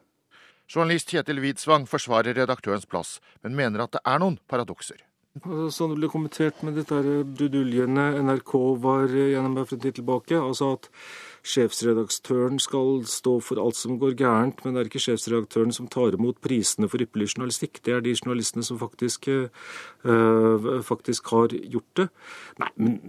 Journalist 0.71 1.13
Kjetil 1.13 1.43
Widsvang 1.43 1.89
forsvarer 1.91 2.37
redaktørens 2.39 2.87
plass, 2.87 3.19
men 3.43 3.57
mener 3.59 3.85
at 3.85 3.97
det 3.97 4.05
er 4.05 4.23
noen 4.23 4.39
paradokser. 4.49 5.03
Sånn 5.73 5.95
det 5.95 5.97
ble 5.97 6.09
kommentert 6.13 6.59
med 6.61 6.75
dette 6.77 6.99
bruduljene 7.25 8.11
NRK 8.21 8.51
var 8.85 9.09
gjennom 9.09 9.63
for 9.65 9.79
en 9.79 9.81
tid 9.81 9.95
tilbake. 9.97 10.37
altså 10.37 10.75
at 10.77 10.91
Sjefsredaktøren 11.43 12.61
skal 12.61 13.01
stå 13.09 13.39
for 13.41 13.59
alt 13.59 13.75
som 13.75 13.97
går 13.99 14.13
gærent, 14.21 14.61
men 14.63 14.75
det 14.75 14.83
er 14.83 14.91
ikke 14.91 15.03
sjefsredaktøren 15.03 15.73
som 15.73 15.89
tar 15.89 16.15
imot 16.15 16.39
prisene 16.45 16.87
for 16.87 17.03
ypperlig 17.03 17.33
journalistikk. 17.33 17.81
Det 17.83 17.97
er 17.97 18.05
de 18.05 18.13
journalistene 18.15 18.63
som 18.63 18.79
faktisk, 18.79 19.27
øh, 19.29 20.83
faktisk 20.85 21.33
har 21.33 21.49
gjort 21.49 21.97
det. 21.97 22.09
Nei, 22.61 22.71
men 22.77 23.01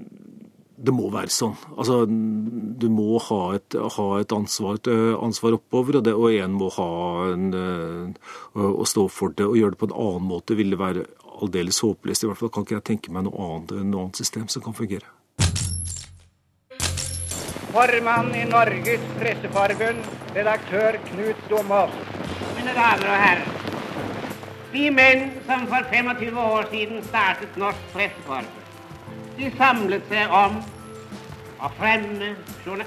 det 0.76 0.94
må 0.94 1.10
være 1.14 1.30
sånn. 1.32 1.54
Altså, 1.78 2.04
du 2.10 2.88
må 2.92 3.20
ha 3.28 3.42
et, 3.58 3.76
ha 3.96 4.06
et 4.20 4.34
ansvar, 4.34 4.80
et 4.80 4.90
eh, 4.92 5.14
ansvar, 5.22 5.58
oppover, 5.60 6.00
og, 6.00 6.06
det, 6.08 6.14
og 6.18 6.34
en 6.34 6.56
må 6.58 6.70
ha 6.76 6.94
en, 7.30 7.50
eh, 7.54 8.64
å 8.64 8.86
stå 8.90 9.06
for 9.14 9.36
det. 9.38 9.46
Og 9.46 9.60
gjøre 9.60 9.76
det 9.76 9.82
på 9.84 9.92
en 9.92 9.98
annen 10.06 10.30
måte 10.32 10.58
ville 10.58 10.80
være 10.80 11.06
aldeles 11.44 11.82
håpløst. 11.86 12.26
I 12.26 12.32
hvert 12.32 12.42
fall 12.42 12.54
kan 12.56 12.66
ikke 12.66 12.80
jeg 12.80 12.88
tenke 12.90 13.14
meg 13.14 13.28
noe 13.28 13.50
annet, 13.50 13.76
noe 13.84 14.08
annet 14.08 14.24
system 14.24 14.48
som 14.50 14.66
kan 14.66 14.78
fungere. 14.78 15.06
Formann 17.74 18.34
i 18.38 18.44
Norges 18.46 19.06
Presseforbund, 19.18 20.10
redaktør 20.36 20.98
Knut 21.08 21.48
Domås. 21.50 22.02
Mine 22.58 22.74
damer 22.78 23.14
og 23.14 23.22
herrer. 23.28 23.62
De 24.74 24.90
menn 24.90 25.24
som 25.46 25.70
for 25.70 25.86
25 25.94 26.44
år 26.48 26.70
siden 26.74 27.02
startet 27.06 27.62
Norsk 27.62 27.90
Presseforbund 27.94 28.63
de 29.38 29.50
samlet 29.58 30.06
seg 30.12 30.34
om 30.38 30.60
å 31.64 31.70
fremme 31.78 32.34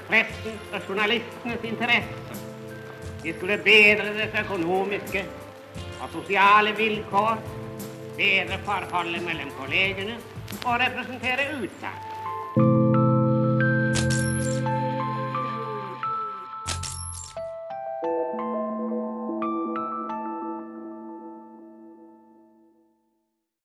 pressens 0.08 0.72
og 0.72 0.88
journalistenes 0.88 1.64
interesser. 1.66 2.42
De 3.22 3.34
skulle 3.34 3.58
bedre 3.64 4.12
deres 4.14 4.36
økonomiske 4.44 5.24
og 6.02 6.10
sosiale 6.12 6.74
vilkår, 6.78 7.40
bedre 8.16 8.60
forholdet 8.68 9.24
mellom 9.26 9.50
kollegene 9.58 10.18
og 10.62 10.76
representere 10.84 11.50
utlandet. 11.56 12.05